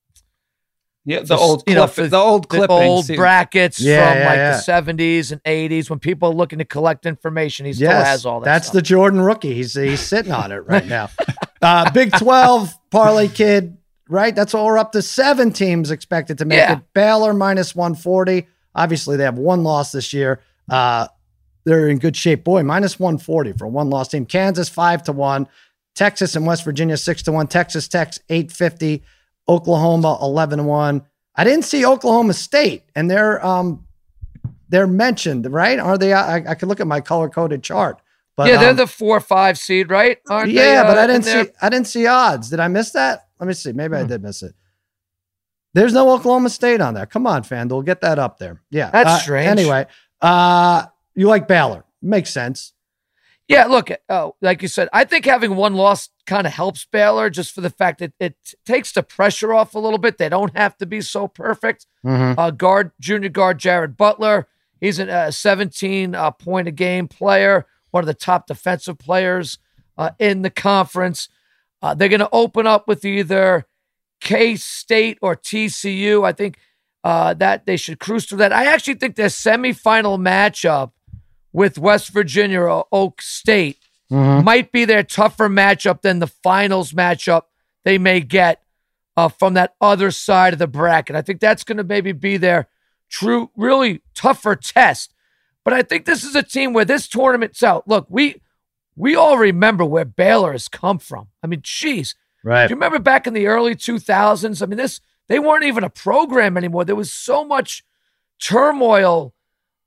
[1.07, 4.09] yeah, the For- old you know, clip, for the old the old See, brackets Yeah,
[4.11, 4.51] from yeah, like yeah.
[4.53, 7.67] the seventies and eighties when people are looking to collect information.
[7.67, 8.45] He still Yes, has all that.
[8.47, 8.75] That's stuff.
[8.77, 9.53] the Jordan rookie.
[9.53, 11.11] He's he's sitting on it right now.
[11.63, 13.79] Uh, Big Twelve parlay kid,
[14.11, 14.35] right?
[14.35, 15.01] That's all we're up to.
[15.01, 16.75] Seven teams expected to make Yeah.
[16.75, 16.81] it.
[16.93, 18.49] Baylor minus one forty.
[18.75, 20.41] Obviously, they have one loss this year.
[20.69, 21.09] Uh,
[21.65, 22.45] they're in good shape.
[22.45, 24.27] Boy, minus one forty for a one loss team.
[24.27, 25.47] Kansas five to one.
[25.95, 27.47] Texas and West Virginia six to one.
[27.47, 29.03] Texas Tech eight fifty.
[29.49, 31.03] Oklahoma eleven to one.
[31.37, 33.87] I didn't see Oklahoma State, and they're um
[34.69, 35.79] they're mentioned, right?
[35.79, 36.13] Are they?
[36.13, 38.01] I, I could look at my color coded chart.
[38.37, 40.19] But yeah, they're um, the four five seed, right?
[40.29, 42.51] Aren't they, yeah, but uh, I didn't see I didn't see odds.
[42.51, 43.29] Did I miss that?
[43.39, 43.73] Let me see.
[43.73, 44.05] Maybe Hmm.
[44.05, 44.55] I did miss it.
[45.75, 47.07] There's no Oklahoma State on there.
[47.07, 48.63] Come on, FanDuel, get that up there.
[48.71, 49.49] Yeah, That's Uh, strange.
[49.49, 49.87] Anyway,
[50.25, 51.85] uh, you like Baylor?
[52.03, 52.73] Makes sense.
[53.47, 57.29] Yeah, look, oh, like you said, I think having one loss kind of helps Baylor
[57.29, 60.17] just for the fact that it takes the pressure off a little bit.
[60.17, 61.87] They don't have to be so perfect.
[62.07, 62.37] Mhm.
[62.39, 64.49] Uh, guard, junior guard Jared Butler,
[64.81, 69.59] he's a uh, 17 uh, point a game player, one of the top defensive players
[69.99, 71.29] uh, in the conference.
[71.83, 73.67] Uh, they're going to open up with either
[74.23, 76.25] K State or TCU.
[76.25, 76.57] I think
[77.05, 78.53] uh, that they should cruise through that.
[78.53, 80.91] I actually think their semifinal matchup
[81.53, 83.79] with West Virginia or Oak State
[84.11, 87.43] might be their tougher matchup than the finals matchup
[87.85, 88.63] they may get
[89.17, 91.15] uh, from that other side of the bracket.
[91.17, 92.69] I think that's going to maybe be their
[93.11, 95.13] true, really tougher test.
[95.65, 97.89] But I think this is a team where this tournament's out.
[97.89, 98.41] Look, we
[98.97, 101.29] we all remember where Baylor has come from.
[101.43, 102.69] I mean, geez, Right.
[102.69, 104.63] do you remember back in the early 2000s?
[104.63, 106.85] I mean, this they weren't even a program anymore.
[106.85, 107.85] There was so much
[108.41, 109.35] turmoil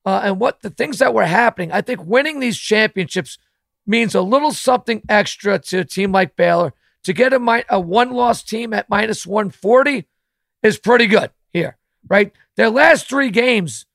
[0.05, 1.71] uh, and what the things that were happening.
[1.71, 3.37] I think winning these championships
[3.85, 6.73] means a little something extra to a team like Baylor.
[7.03, 10.05] To get a, a one loss team at minus 140
[10.61, 11.77] is pretty good here,
[12.09, 12.33] right?
[12.57, 13.85] Their last three games,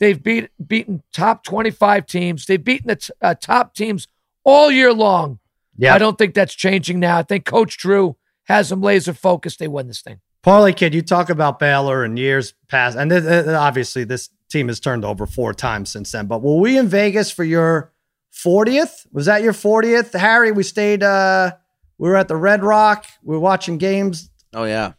[0.00, 2.44] they've beat, beaten top 25 teams.
[2.44, 4.06] They've beaten the t- uh, top teams
[4.44, 5.38] all year long.
[5.78, 5.94] Yeah.
[5.94, 7.18] I don't think that's changing now.
[7.18, 9.58] I think Coach Drew has them laser focused.
[9.58, 10.20] They win this thing.
[10.42, 14.68] Parlay kid, you talk about Baylor and years past, and th- th- obviously this team
[14.68, 16.26] has turned over four times since then.
[16.26, 17.92] But were we in Vegas for your
[18.32, 19.06] 40th?
[19.12, 20.52] Was that your 40th, Harry?
[20.52, 21.02] We stayed.
[21.02, 21.52] uh
[21.98, 23.06] We were at the Red Rock.
[23.22, 24.30] We were watching games.
[24.54, 24.92] Oh yeah.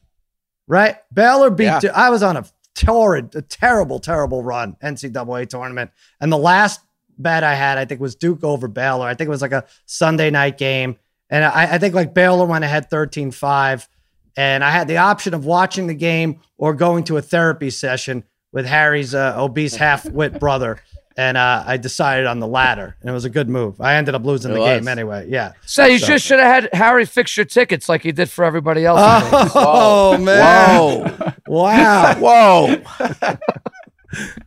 [0.67, 0.97] Right?
[1.13, 1.65] Baylor beat.
[1.65, 1.91] Yeah.
[1.95, 6.81] I was on a torrid, a terrible, terrible run NCAA tournament, and the last
[7.17, 9.07] bet I had, I think, was Duke over Baylor.
[9.07, 10.97] I think it was like a Sunday night game,
[11.29, 13.87] and I, I think like Baylor went ahead 13-5,
[14.39, 18.23] and I had the option of watching the game or going to a therapy session
[18.53, 20.79] with Harry's uh, obese half-wit brother.
[21.17, 23.81] And uh, I decided on the latter, and it was a good move.
[23.81, 24.79] I ended up losing It the was.
[24.79, 25.27] game anyway.
[25.29, 25.51] Yeah.
[25.65, 28.85] So you just should have had Harry fix your tickets like he did for everybody
[28.85, 29.01] else.
[29.25, 29.51] in Vegas.
[29.55, 31.09] Oh man!
[31.09, 31.35] Whoa.
[31.45, 32.15] Wow.
[32.19, 32.81] Whoa.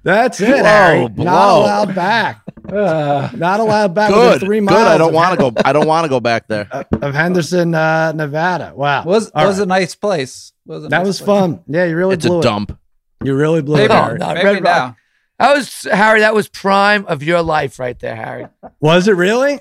[0.03, 1.09] That's it, Whoa, Harry.
[1.16, 2.40] Not allowed back.
[2.68, 4.10] Uh, Not allowed back.
[4.10, 4.34] Good.
[4.34, 4.64] within three Good.
[4.66, 4.88] miles.
[4.88, 5.52] I don't want to go.
[5.64, 6.68] I don't want to go back there.
[6.92, 8.72] of Henderson, uh, Nevada.
[8.74, 9.64] Wow, was All was right.
[9.64, 10.52] a nice place.
[10.66, 11.26] Was a that nice was place.
[11.26, 11.60] fun.
[11.66, 12.42] Yeah, you really It's blew a it.
[12.42, 12.78] dump.
[13.24, 13.96] You really blew Maybe, it.
[13.96, 14.84] No, not maybe Red now.
[14.86, 14.96] Rock.
[15.38, 16.20] That was Harry.
[16.20, 18.46] That was prime of your life right there, Harry.
[18.80, 19.60] Was it really?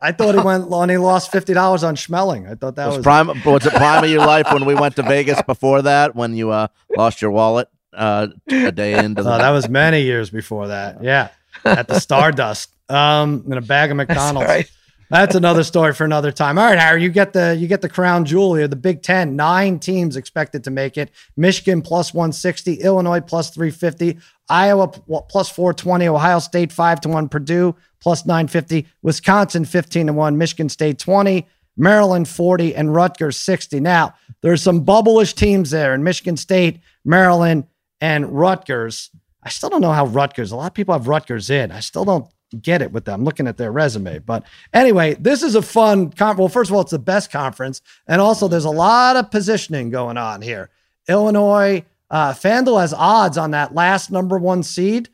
[0.00, 2.50] I thought he went and he lost fifty dollars on Schmeling.
[2.50, 3.28] I thought that was was, prime.
[3.44, 6.14] Was it prime of your life when we went to Vegas before that?
[6.14, 9.34] When you uh, lost your wallet uh, a day into the.
[9.34, 11.02] Oh, that was many years before that.
[11.02, 11.28] Yeah,
[11.64, 14.48] at the Stardust, um, in a bag of That's McDonald's.
[14.48, 14.70] right.
[15.10, 16.56] That's another story for another time.
[16.56, 18.66] All right, Harry, you get the you get the crown jewel here.
[18.66, 21.10] The Big Ten, nine teams expected to make it.
[21.36, 24.16] Michigan plus one sixty, Illinois plus three fifty,
[24.48, 30.06] Iowa plus four twenty, Ohio State five to one, Purdue plus nine fifty, Wisconsin fifteen
[30.06, 31.46] to one, Michigan State twenty,
[31.76, 33.80] Maryland forty, and Rutgers sixty.
[33.80, 37.66] Now there's some bubblish teams there in Michigan State, Maryland,
[38.00, 39.10] and Rutgers.
[39.42, 40.52] I still don't know how Rutgers.
[40.52, 41.72] A lot of people have Rutgers in.
[41.72, 42.26] I still don't
[42.60, 43.24] get it with them.
[43.24, 46.10] looking at their resume, but anyway, this is a fun.
[46.10, 49.30] Con- well, first of all, it's the best conference, and also there's a lot of
[49.30, 50.68] positioning going on here.
[51.08, 55.08] Illinois, uh, FanDuel has odds on that last number one seed.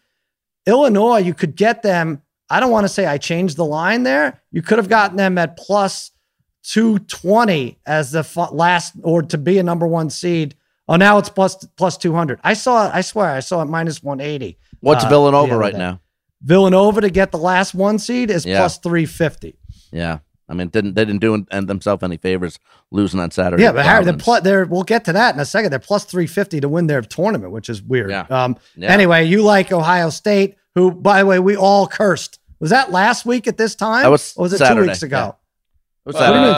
[0.67, 2.23] Illinois, you could get them.
[2.51, 4.41] I don't want to say I changed the line there.
[4.51, 6.11] You could have gotten them at plus
[6.65, 10.55] 220 as the f- last or to be a number one seed.
[10.89, 12.41] Oh, now it's plus plus 200.
[12.43, 12.95] I saw it.
[12.95, 14.59] I swear I saw it minus 180.
[14.81, 15.79] What's uh, Villanova right day.
[15.79, 16.01] now?
[16.43, 18.59] Villanova to get the last one seed is Yeah.
[18.61, 19.59] plus 350.
[19.93, 20.19] Yeah.
[20.49, 22.59] I mean, didn't they didn't do and themselves any favors
[22.91, 23.63] losing on Saturday?
[23.65, 24.25] Yeah, but Harry, the Providence.
[24.25, 25.71] pl- they're, we'll get to that in a second.
[25.73, 28.09] They're plus 350 to win their tournament, which is weird.
[28.11, 28.25] Yeah.
[28.31, 28.91] Um, Yeah.
[28.91, 32.39] Anyway, you like Ohio State, who, by the way, we all cursed.
[32.61, 34.03] Was that last week at this time?
[34.05, 35.37] That was or was it Saturday, two weeks ago?
[36.05, 36.55] What's What do you mean?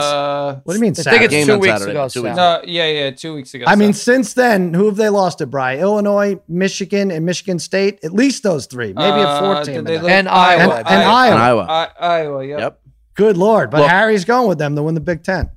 [0.49, 0.55] That?
[0.57, 0.91] Uh, What do you mean?
[0.97, 2.07] I think it's Game two weeks Saturday, ago.
[2.09, 2.59] two weeks Sal.
[2.61, 3.65] no, yeah, yeah, two weeks ago.
[3.67, 5.77] I mean, since then, who have they lost to, Bry?
[5.77, 7.99] Illinois, Michigan, and Michigan State.
[8.03, 10.01] At least those three, maybe a Uh, fourth did team.
[10.01, 10.75] look- And Iowa.
[10.77, 11.33] And- and Iowa.
[11.33, 11.65] And Iowa.
[11.69, 12.59] I, Iowa, yep.
[12.59, 12.79] Yep.
[13.15, 13.69] Good lord!
[13.71, 15.49] But Look- Harry's going with them to win the Big Ten.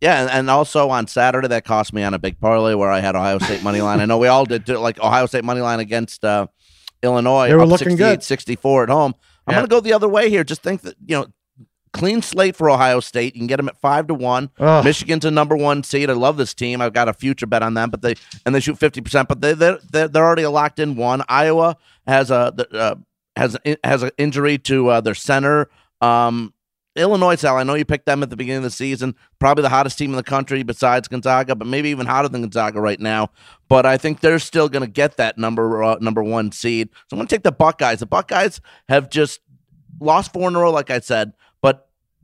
[0.00, 3.00] Yeah, and, and also on Saturday that cost me on a big parlay where I
[3.00, 4.00] had Ohio State money line.
[4.00, 6.46] I know we all did too, like Ohio State money line against uh,
[7.02, 7.48] Illinois.
[7.48, 8.22] They were up looking good.
[8.22, 9.14] 64 at home.
[9.46, 9.58] I'm Yeah.
[9.58, 10.42] going to go the other way here.
[10.44, 11.26] Just think that you know
[11.92, 13.34] clean slate for Ohio State.
[13.34, 14.50] You can get them at five to one.
[14.58, 14.84] Ugh.
[14.84, 16.10] Michigan's a number one seed.
[16.10, 16.80] I love this team.
[16.80, 18.14] I've got a future bet on them, but they
[18.44, 19.28] and they shoot fifty percent.
[19.28, 21.22] But they they're, they're already a locked in one.
[21.28, 21.76] Iowa
[22.06, 22.94] has a uh,
[23.36, 25.70] has has an injury to uh, their center.
[26.00, 26.52] Um,
[26.94, 29.14] Illinois, Sal, I know you picked them at the beginning of the season.
[29.38, 32.82] Probably the hottest team in the country besides Gonzaga, but maybe even hotter than Gonzaga
[32.82, 33.30] right now.
[33.68, 36.90] But I think they're still going to get that number uh, number one seed.
[36.92, 38.00] So I'm going to take the Buckeyes.
[38.00, 39.40] The Buckeyes have just
[40.00, 41.32] lost four in a row, like I said,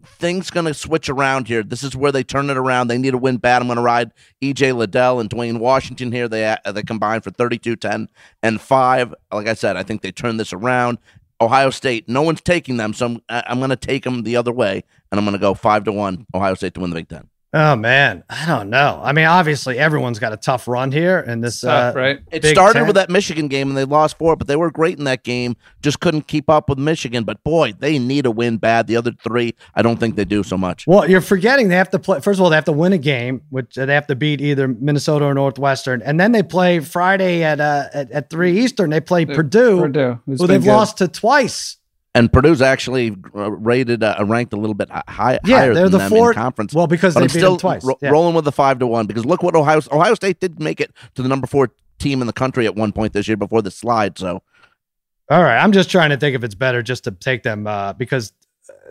[0.04, 1.62] things going to switch around here.
[1.62, 2.88] This is where they turn it around.
[2.88, 3.62] They need to win bad.
[3.62, 6.28] I'm going to ride EJ Liddell and Duane Washington here.
[6.28, 8.08] They uh, they combine for 32, 10,
[8.42, 9.14] and 5.
[9.32, 10.98] Like I said, I think they turn this around.
[11.40, 14.50] Ohio State, no one's taking them, so I'm, I'm going to take them the other
[14.50, 17.08] way, and I'm going to go 5 to 1 Ohio State to win the Big
[17.08, 17.28] Ten.
[17.54, 19.00] Oh man, I don't know.
[19.02, 22.20] I mean, obviously everyone's got a tough run here, and this Tough, uh, right?
[22.30, 22.86] It Big started Ten.
[22.86, 25.56] with that Michigan game, and they lost four, but they were great in that game.
[25.80, 27.24] Just couldn't keep up with Michigan.
[27.24, 28.86] But boy, they need a win bad.
[28.86, 30.86] The other three, I don't think they do so much.
[30.86, 32.20] Well, you're forgetting they have to play.
[32.20, 34.68] First of all, they have to win a game, which they have to beat either
[34.68, 38.90] Minnesota or Northwestern, and then they play Friday at uh, at, at three Eastern.
[38.90, 40.68] They play Purdue, Purdue, who's who they've good.
[40.68, 41.78] lost to twice.
[42.14, 45.84] And Purdue's actually uh, rated, uh, ranked a little bit hi- high, Yeah, higher they're
[45.84, 46.74] than the them fourth- in conference.
[46.74, 47.84] well, because but they I'm beat them still twice.
[47.84, 48.10] ro- Yeah.
[48.10, 50.92] rolling with the five to one because look what Ohio Ohio State did make it
[51.14, 53.70] to the number four team in the country at one point this year before the
[53.70, 54.18] slide.
[54.18, 54.42] So
[55.30, 57.92] All right, I'm just trying to think if it's better just to take them uh,
[57.92, 58.32] because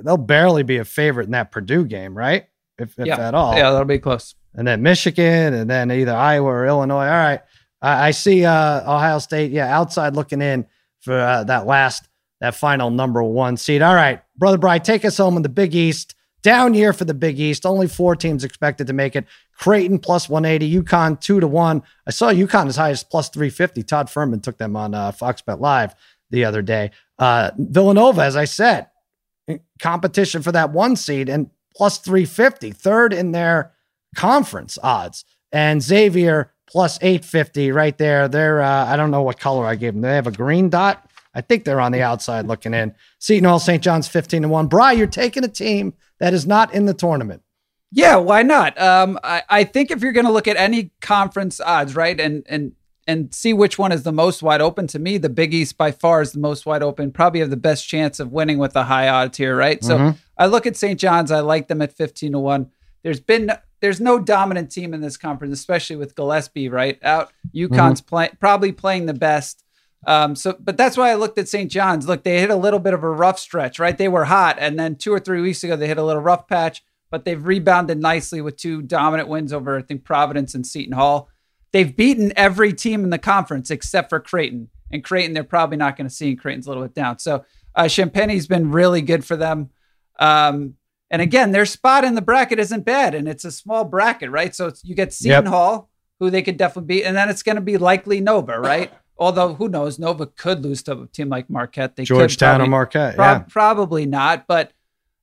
[0.03, 2.45] they'll barely be a favorite in that Purdue game, right?
[2.77, 3.55] If, if yeah, at all.
[3.55, 4.35] yeah, that'll be close.
[4.53, 7.05] and then Michigan, and then either Iowa or Illinois.
[7.05, 7.41] All right,
[7.81, 10.67] I, I see uh, Ohio State, yeah, outside looking in
[10.99, 12.06] for uh, that last,
[12.39, 13.81] that final number one seed.
[13.81, 16.13] All right, brother Bry, take us home in the Big East.
[16.43, 17.65] Down year for the Big East.
[17.65, 19.25] Only four teams expected to make it.
[19.57, 21.81] Creighton plus 180, UConn two to one.
[22.05, 23.83] I saw UConn as high as plus 350.
[23.83, 25.95] Todd Furman took them on uh, Fox Bet Live
[26.29, 26.91] the other day.
[27.17, 28.87] Uh, Villanova, as I said,
[29.81, 33.73] competition for that one seed and plus 350, third in their
[34.15, 35.25] conference odds.
[35.51, 38.27] And Xavier plus 850 right there.
[38.27, 40.01] They're, uh, I don't know what color I gave them.
[40.01, 41.06] They have a green dot.
[41.37, 42.95] I think they're on the outside looking in.
[43.19, 43.83] Seton Hall, St.
[43.83, 44.65] John's 15 to 1.
[44.65, 47.43] Bry, you're taking a team that is not in the tournament.
[47.91, 48.75] Yeah, why not?
[48.81, 52.43] Um, I, I think if you're going to look at any conference odds, right, and
[52.49, 52.71] and
[53.05, 55.91] and see which one is the most wide open, to me, the Big East by
[55.91, 57.11] far is the most wide open.
[57.11, 59.81] Probably have the best chance of winning with the high odds here, right?
[59.83, 60.99] So I look at St.
[60.99, 61.31] John's.
[61.31, 62.71] I like them at fifteen to one.
[63.03, 67.31] There's been there's no dominant team in this conference, especially with Gillespie right out.
[67.55, 69.63] UConn's play, probably playing the best.
[70.05, 71.69] Um, so, but that's why I looked at St.
[71.71, 72.07] John's.
[72.07, 73.97] Look, they hit a little bit of a rough stretch, right?
[73.97, 76.47] They were hot, and then two or three weeks ago they hit a little rough
[76.47, 80.93] patch, but they've rebounded nicely with two dominant wins over, I think, Providence and Seton
[80.93, 81.29] Hall.
[81.73, 85.97] They've beaten every team in the conference except for Creighton, and Creighton they're probably not
[85.97, 86.29] going to see.
[86.29, 87.19] And Creighton's a little bit down.
[87.19, 87.43] So,
[87.75, 89.69] uh, Champagnie's been really good for them.
[90.19, 90.75] Um,
[91.09, 94.53] and again, their spot in the bracket isn't bad, and it's a small bracket, right?
[94.53, 95.53] So it's, you get Seton Yep.
[95.53, 95.89] Hall,
[96.19, 98.91] who they could definitely beat, and then it's going to be likely Nova, right?
[99.19, 101.95] Although who knows, Nova could lose to a team like Marquette.
[101.95, 103.15] They could Georgetown probably- or Marquette.
[103.15, 103.45] Prob- yeah.
[103.49, 104.71] Probably not, but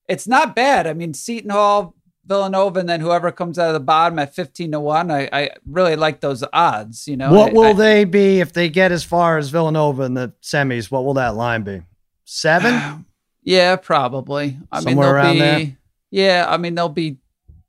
[0.09, 0.87] it's not bad.
[0.87, 1.95] I mean, Seton Hall,
[2.27, 5.11] Villanova, and then whoever comes out of the bottom at 15 to 1.
[5.11, 7.33] I, I really like those odds, you know.
[7.33, 10.33] What I- will I- they be if they get as far as Villanova in the
[10.43, 10.91] semis?
[10.91, 11.83] What will that line be?
[12.25, 13.07] Seven?
[13.47, 14.57] Yeah, probably.
[14.73, 15.59] I Somewhere around mean, they'll there?
[15.67, 15.77] be
[16.11, 17.19] Yeah, I mean they'll be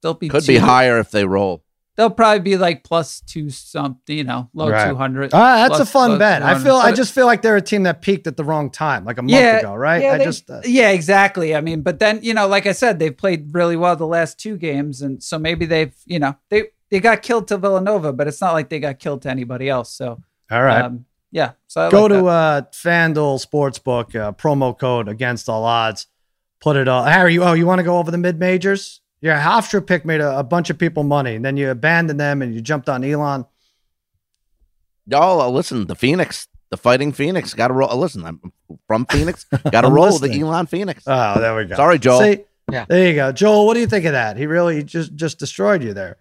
[0.02, 1.65] they'll be could be higher if they roll.
[1.98, 4.90] They'll probably be like plus two something, you know, low Right.
[4.90, 5.32] 200.
[5.34, 6.44] Ah, that's a fun plus bet.
[6.44, 6.64] I 200.
[6.64, 6.76] feel.
[6.76, 9.22] I just feel like they're a team that peaked at the wrong time, like a
[9.22, 10.02] month yeah, ago, right?
[10.02, 10.50] Yeah, I they- just.
[10.50, 11.56] Uh, yeah, exactly.
[11.56, 14.38] I mean, but then you know, like I said, they've played really well the last
[14.38, 18.28] two games, and so maybe they've, you know, they they got killed to Villanova, but
[18.28, 19.92] it's not like they got killed to anybody else.
[19.94, 20.22] So,
[20.52, 20.82] all right.
[20.84, 21.52] um, yeah.
[21.68, 22.26] So I Go like to that.
[22.26, 26.08] uh, FanDuel Sportsbook uh, promo code against all odds.
[26.60, 27.04] Put it all.
[27.06, 29.00] Harry, you oh, you want to go over the mid majors?
[29.22, 32.42] Your Hofstra pick made a, a bunch of people money, and then you abandoned them
[32.42, 33.46] and you jumped on Elon.
[35.08, 37.90] Y'all, uh, listen, the Phoenix, the Fighting Phoenix, got to roll.
[37.90, 38.52] uh, Listen, I'm
[38.88, 40.40] from Phoenix, got to roll with the.
[40.40, 41.04] Elon Phoenix.
[41.08, 41.76] Oh, there we go.
[41.76, 42.20] Sorry, Joel.
[42.22, 42.40] See,
[42.72, 42.86] Yeah.
[42.88, 43.66] there you go, Joel.
[43.66, 44.38] What do you think of that?
[44.38, 46.18] He really just just destroyed you there.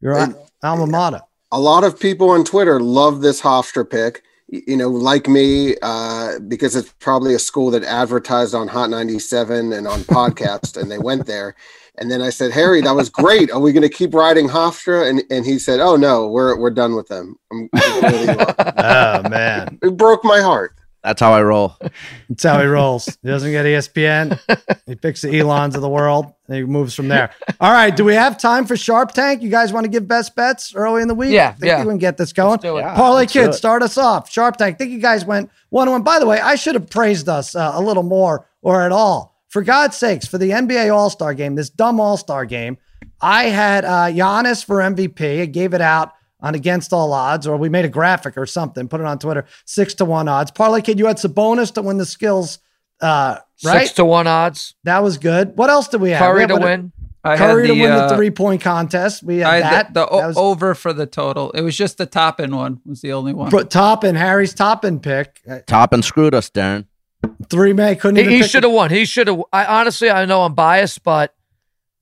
[0.00, 1.20] Your And- alma mater.
[1.52, 4.22] a lot of people on Twitter love this Hofstra pick.
[4.48, 9.74] You know, like me, uh, because it's probably a school that advertised on Hot 97
[9.74, 11.54] and on podcast, and they went there.
[11.98, 13.50] And then I said, Harry, that was great.
[13.50, 15.08] Are we going to keep riding Hofstra?
[15.08, 17.38] And and he said, Oh no, we're we're done with them.
[17.52, 18.44] I'm, I'm really.
[18.80, 20.77] Oh man, it broke my heart.
[21.02, 21.76] That's how I roll.
[22.28, 23.06] that's how he rolls.
[23.22, 24.38] He doesn't get ESPN.
[24.86, 27.32] He picks the Elons of the world and he moves from there.
[27.60, 29.42] All right, do we have time for Sharp Tank?
[29.42, 31.30] You guys want to give best bets early in the week?
[31.30, 31.80] Yeah, think yeah.
[31.80, 32.52] we can get this going.
[32.52, 32.80] Let's do it.
[32.80, 32.94] Yeah.
[32.94, 33.58] Parlay let's do Kids, it.
[33.58, 34.30] start us off.
[34.30, 34.78] Sharp Tank.
[34.78, 36.02] think you guys went one on one.
[36.02, 39.38] By the way, I should have praised us uh, a little more or at all
[39.48, 42.78] for God's sakes, for the NBA All Star game, this dumb All Star game,
[43.20, 45.42] I had uh, Giannis for MVP.
[45.42, 48.88] I gave it out on against all odds, or we made a graphic or something,
[48.88, 50.50] put it on Twitter, six to one odds.
[50.50, 52.58] Parlay Kid, you had Sabonis to win the skills,
[53.00, 53.80] uh, right?
[53.82, 54.74] Six to one odds.
[54.84, 55.56] that was good.
[55.56, 56.20] What else did we have?
[56.20, 56.92] We Curry had to what- win.
[57.24, 59.24] I Curry had to win uh, the three point contest.
[59.24, 59.92] We had I that.
[59.92, 61.50] the, the o- that was over for the total.
[61.50, 63.50] It was just the top end one was the only one.
[63.50, 65.40] But Toppin Harry's top and pick.
[65.46, 66.86] Uh, Toppin screwed us, Darren.
[67.50, 68.90] Three man couldn't He, he should have won.
[68.90, 69.42] He should have.
[69.52, 71.34] I honestly, I know I'm biased, but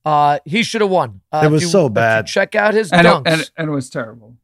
[0.07, 1.21] uh, he should have won.
[1.31, 2.27] Uh, It was you- so bad.
[2.27, 3.21] Check out his and, dunks.
[3.27, 4.35] it, and, and it was terrible.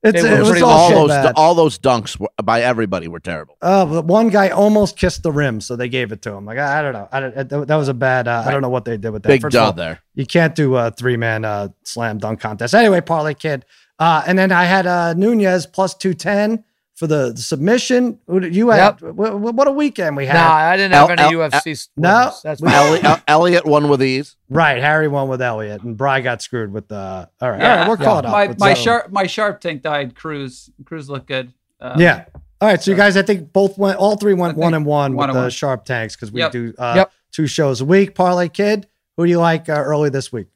[0.00, 1.32] It's, It it, was was all all those bad.
[1.36, 3.56] all those dunks were, by everybody were terrible.
[3.60, 6.44] Uh, but one guy almost kissed the rim, so they gave it to him.
[6.44, 8.28] Like I, I don't know, I don't, that was a bad.
[8.28, 9.28] Uh, I don't know what they did with that.
[9.28, 9.98] Big First of all, there.
[10.14, 12.74] You can't do a three man uh, slam dunk contest.
[12.74, 13.64] Anyway, parlay kid.
[13.98, 16.62] Uh, and then I had uh, Nunes plus two ten
[16.98, 18.18] for the submission.
[18.28, 20.34] You had what, what a weekend we had.
[20.34, 21.70] nah, I didn't have L- any L- UFC.
[21.72, 22.18] s- No.
[22.18, 22.40] winners.
[22.42, 24.36] that's We- Elliot, Elliot won with ease.
[24.50, 27.28] Right, Harry won with Elliot, and Bry got screwed with the.
[27.40, 28.04] All right, Yeah, all right, we're yeah.
[28.04, 28.32] caught up.
[28.32, 30.14] My with my sharp my sharp tank died.
[30.16, 31.52] Cruz Cruz looked good.
[31.80, 32.24] Uh, Yeah.
[32.60, 35.14] All right, so you guys, I think both went, all three went one and one
[35.14, 35.50] one with and the one.
[35.50, 36.50] sharp tanks because we Yep.
[36.50, 37.12] do uh, Yep.
[37.30, 38.16] two shows a week.
[38.16, 40.48] Parlay kid, who do you like uh, early this week?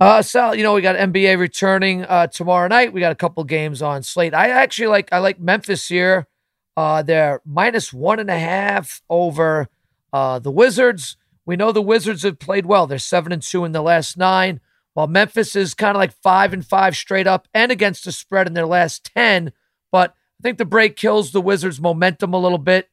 [0.00, 2.92] Uh, Sal, you know we got NBA returning uh, tomorrow night.
[2.92, 4.32] We got a couple games on slate.
[4.32, 6.28] I actually like I like Memphis here.
[6.76, 9.66] Uh, they're minus one and a half over
[10.12, 11.16] uh, the Wizards.
[11.44, 12.86] We know the Wizards have played well.
[12.86, 14.60] They're seven and two in the last nine,
[14.94, 18.46] while Memphis is kind of like five and five straight up and against the spread
[18.46, 19.52] in their last ten.
[19.90, 22.88] But I think the break kills the Wizards' momentum a little bit.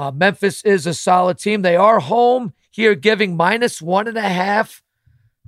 [0.00, 1.62] Uh, Memphis is a solid team.
[1.62, 4.82] They are home here, giving minus one and a half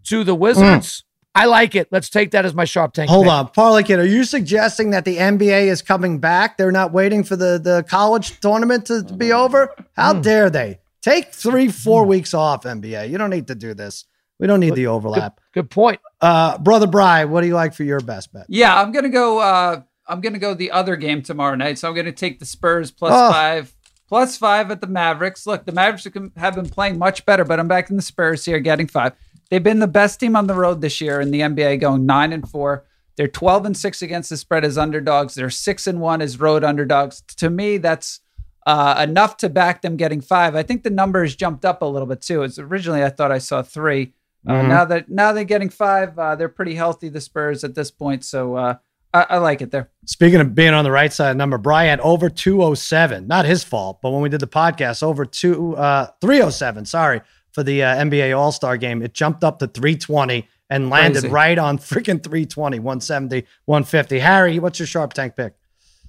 [0.05, 1.05] to the Wizards.
[1.34, 1.88] I like it.
[1.90, 3.09] Let's take that as my sharp tank.
[3.09, 3.32] Hold pick.
[3.32, 6.59] on, Parlay kid, are you suggesting that the NBA is coming back?
[6.59, 9.74] They're not waiting for the, the college tournament to, to be over?
[9.96, 10.80] How dare they?
[11.00, 13.09] Take three, four weeks off, NBA.
[13.09, 14.05] You don't need to do this.
[14.38, 15.40] We don't need the overlap.
[15.53, 16.00] Good point.
[16.20, 18.44] Uh, Brother Bry, what do you like for your best bet?
[18.48, 19.38] Yeah, I'm gonna go.
[19.38, 21.78] Uh, I'm gonna go the other game tomorrow night.
[21.78, 23.30] So I'm gonna take the Spurs plus Oh.
[23.32, 23.72] five,
[24.09, 25.46] plus five at the Mavericks.
[25.46, 28.59] Look, the Mavericks have been playing much better, but I'm back in the Spurs here,
[28.61, 29.12] getting five.
[29.53, 32.32] They've been the best team on the road this year in the NBA, going nine
[32.32, 32.86] and four.
[33.16, 35.34] They're 12 and six against the spread as underdogs.
[35.34, 37.20] They're six and one as road underdogs.
[37.36, 38.20] To me, that's
[38.66, 40.57] uh, enough to back them getting five.
[40.57, 42.42] I think the number has jumped up a little bit too.
[42.44, 44.14] It's originally I thought I saw 3
[44.48, 44.68] Uh, Mhm.
[44.68, 47.11] Now that now they're getting five, uh, they're pretty healthy.
[47.11, 48.74] The Spurs at this point, so uh,
[49.12, 49.90] I, I like it there.
[50.07, 53.26] Speaking of being on the right side of number, Bry had over 207.
[53.28, 57.20] Not his fault, but when we did the podcast, over two uh 307, sorry,
[57.53, 61.28] for the uh, NBA All-Star game, it jumped up to 320 and landed Crazy.
[61.32, 64.18] right on freaking 320, 170, 150.
[64.18, 65.55] Harry, what's your sharp tank pick?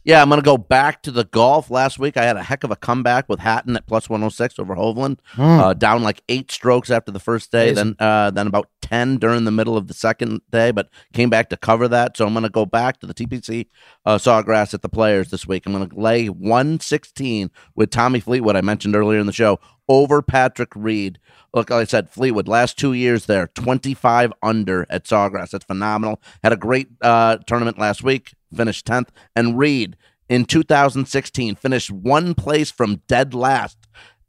[0.06, 1.70] Yeah, I'm going to go back to the golf.
[1.70, 4.76] Last week, I had a heck of a comeback with Hatton at plus 106 over
[4.76, 7.96] Hovland, uh, down like eight strokes after the first day, Amazing.
[8.00, 11.50] then uh, then about 10 during the middle of the second day, but came back
[11.50, 12.16] to cover that.
[12.16, 13.68] So I'm going to go back to the TPC
[14.06, 15.66] uh, Sawgrass at the Players this week.
[15.66, 20.22] I'm going to lay 116 with Tommy Fleetwood, I mentioned earlier in the show, over
[20.22, 21.18] Patrick Reed.
[21.56, 25.50] Look, like I said, Fleetwood, last two years there, 25 under at Sawgrass.
[25.50, 26.22] That's phenomenal.
[26.44, 29.10] Had a great uh, tournament last week, finished 10th.
[29.36, 29.98] And Reed
[30.30, 33.83] in 2016 finished one place from dead last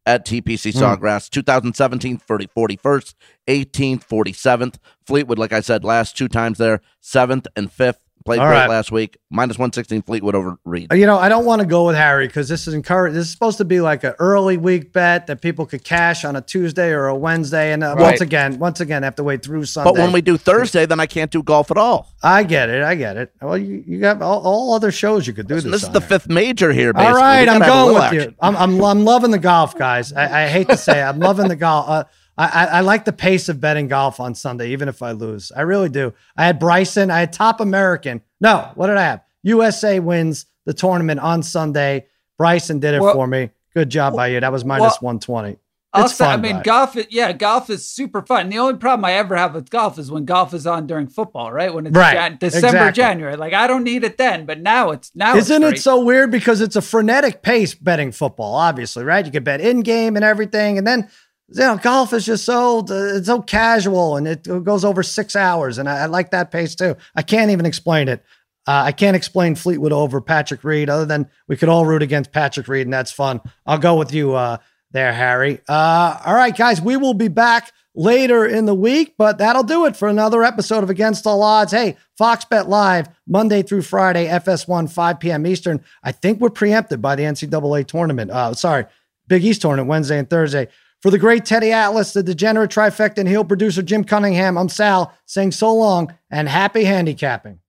[0.07, 0.79] at TPC hmm.
[0.79, 1.31] Sawgrass.
[1.31, 3.15] 2017, 30, 41st,
[3.49, 4.77] 18th, 47th.
[5.07, 8.01] Fleetwood, like I said, last two times there, seventh and fifth.
[8.25, 8.71] Played All great right.
[8.71, 9.19] last week.
[9.31, 10.91] Minus 116 Fleetwood over Reed.
[10.95, 13.15] You know, I don't want to go with Harry because this is encouraged.
[13.15, 16.35] This is supposed to be like an early week bet that people could cash on
[16.35, 17.73] a Tuesday or a Wednesday.
[17.75, 18.01] And uh, Right.
[18.01, 19.91] once again, once again, I have to wait through Sunday.
[19.93, 22.15] But when we do Thursday, then I can't do golf at all.
[22.23, 22.83] I get it.
[22.83, 23.33] I get it.
[23.43, 25.83] Well, you, you got all, all other shows you could do Listen, this.
[25.83, 26.09] this is the here.
[26.09, 26.93] fifth major here.
[26.95, 27.21] All Basically.
[27.21, 28.37] right, We I'm gotta have a going with little you.
[28.41, 30.15] I'm, I'm I'm loving the golf, guys.
[30.15, 31.89] I, I hate to say, it, I'm loving the golf.
[31.91, 32.05] Uh,
[32.37, 35.53] I, I like the pace of betting golf on Sunday, even if I lose.
[35.57, 36.13] I really do.
[36.37, 37.11] I had Bryson.
[37.11, 38.23] I had top American.
[38.41, 39.23] No, what did I have?
[39.43, 42.07] USA wins the tournament on Sunday.
[42.37, 43.51] Bryson did it Well- for me.
[43.75, 44.39] Good job by you.
[44.41, 45.59] That was minus well, 120.
[45.93, 46.97] I'll It's say, I mean, golf.
[47.11, 48.49] Yeah, golf is super fun.
[48.49, 51.53] The only problem I ever have with golf is when golf is on during football,
[51.53, 51.73] right?
[51.73, 53.03] When it's Right, Jan- December, exactly.
[53.03, 53.37] January.
[53.37, 55.37] Like I don't need it then, but now it's now.
[55.37, 59.25] Isn't it's it so weird because it's a frenetic pace betting football, obviously, right?
[59.25, 61.09] You can bet in game and everything, and then
[61.49, 65.37] you know golf is just so uh, it's so casual and it goes over six
[65.37, 66.97] hours, and I, I like that pace too.
[67.15, 68.25] I can't even explain it.
[68.67, 72.33] Uh, I can't explain Fleetwood over Patrick Reed, other than we could all root against
[72.33, 73.41] Patrick Reed, and that's fun.
[73.67, 74.57] I'll go with you uh,
[74.91, 75.61] there, Harry.
[75.69, 79.85] Uh, all right, guys, we will be back later in the week, but that'll do
[79.85, 81.73] it for another episode of Against All Odds.
[81.73, 85.47] Hey, Fox Bet Live, Monday through Friday, FS1, 5 p.m.
[85.47, 85.85] Eastern.
[86.03, 88.31] I think we're preempted by the NCAA tournament.
[88.31, 88.87] Uh, sorry,
[89.29, 90.69] Big East tournament, Wednesday and Thursday.
[91.05, 95.13] For the great Teddy Atlas, the degenerate trifecta, and heel producer Jim Cunningham, I'm Sal
[95.27, 97.61] saying so long and happy handicapping.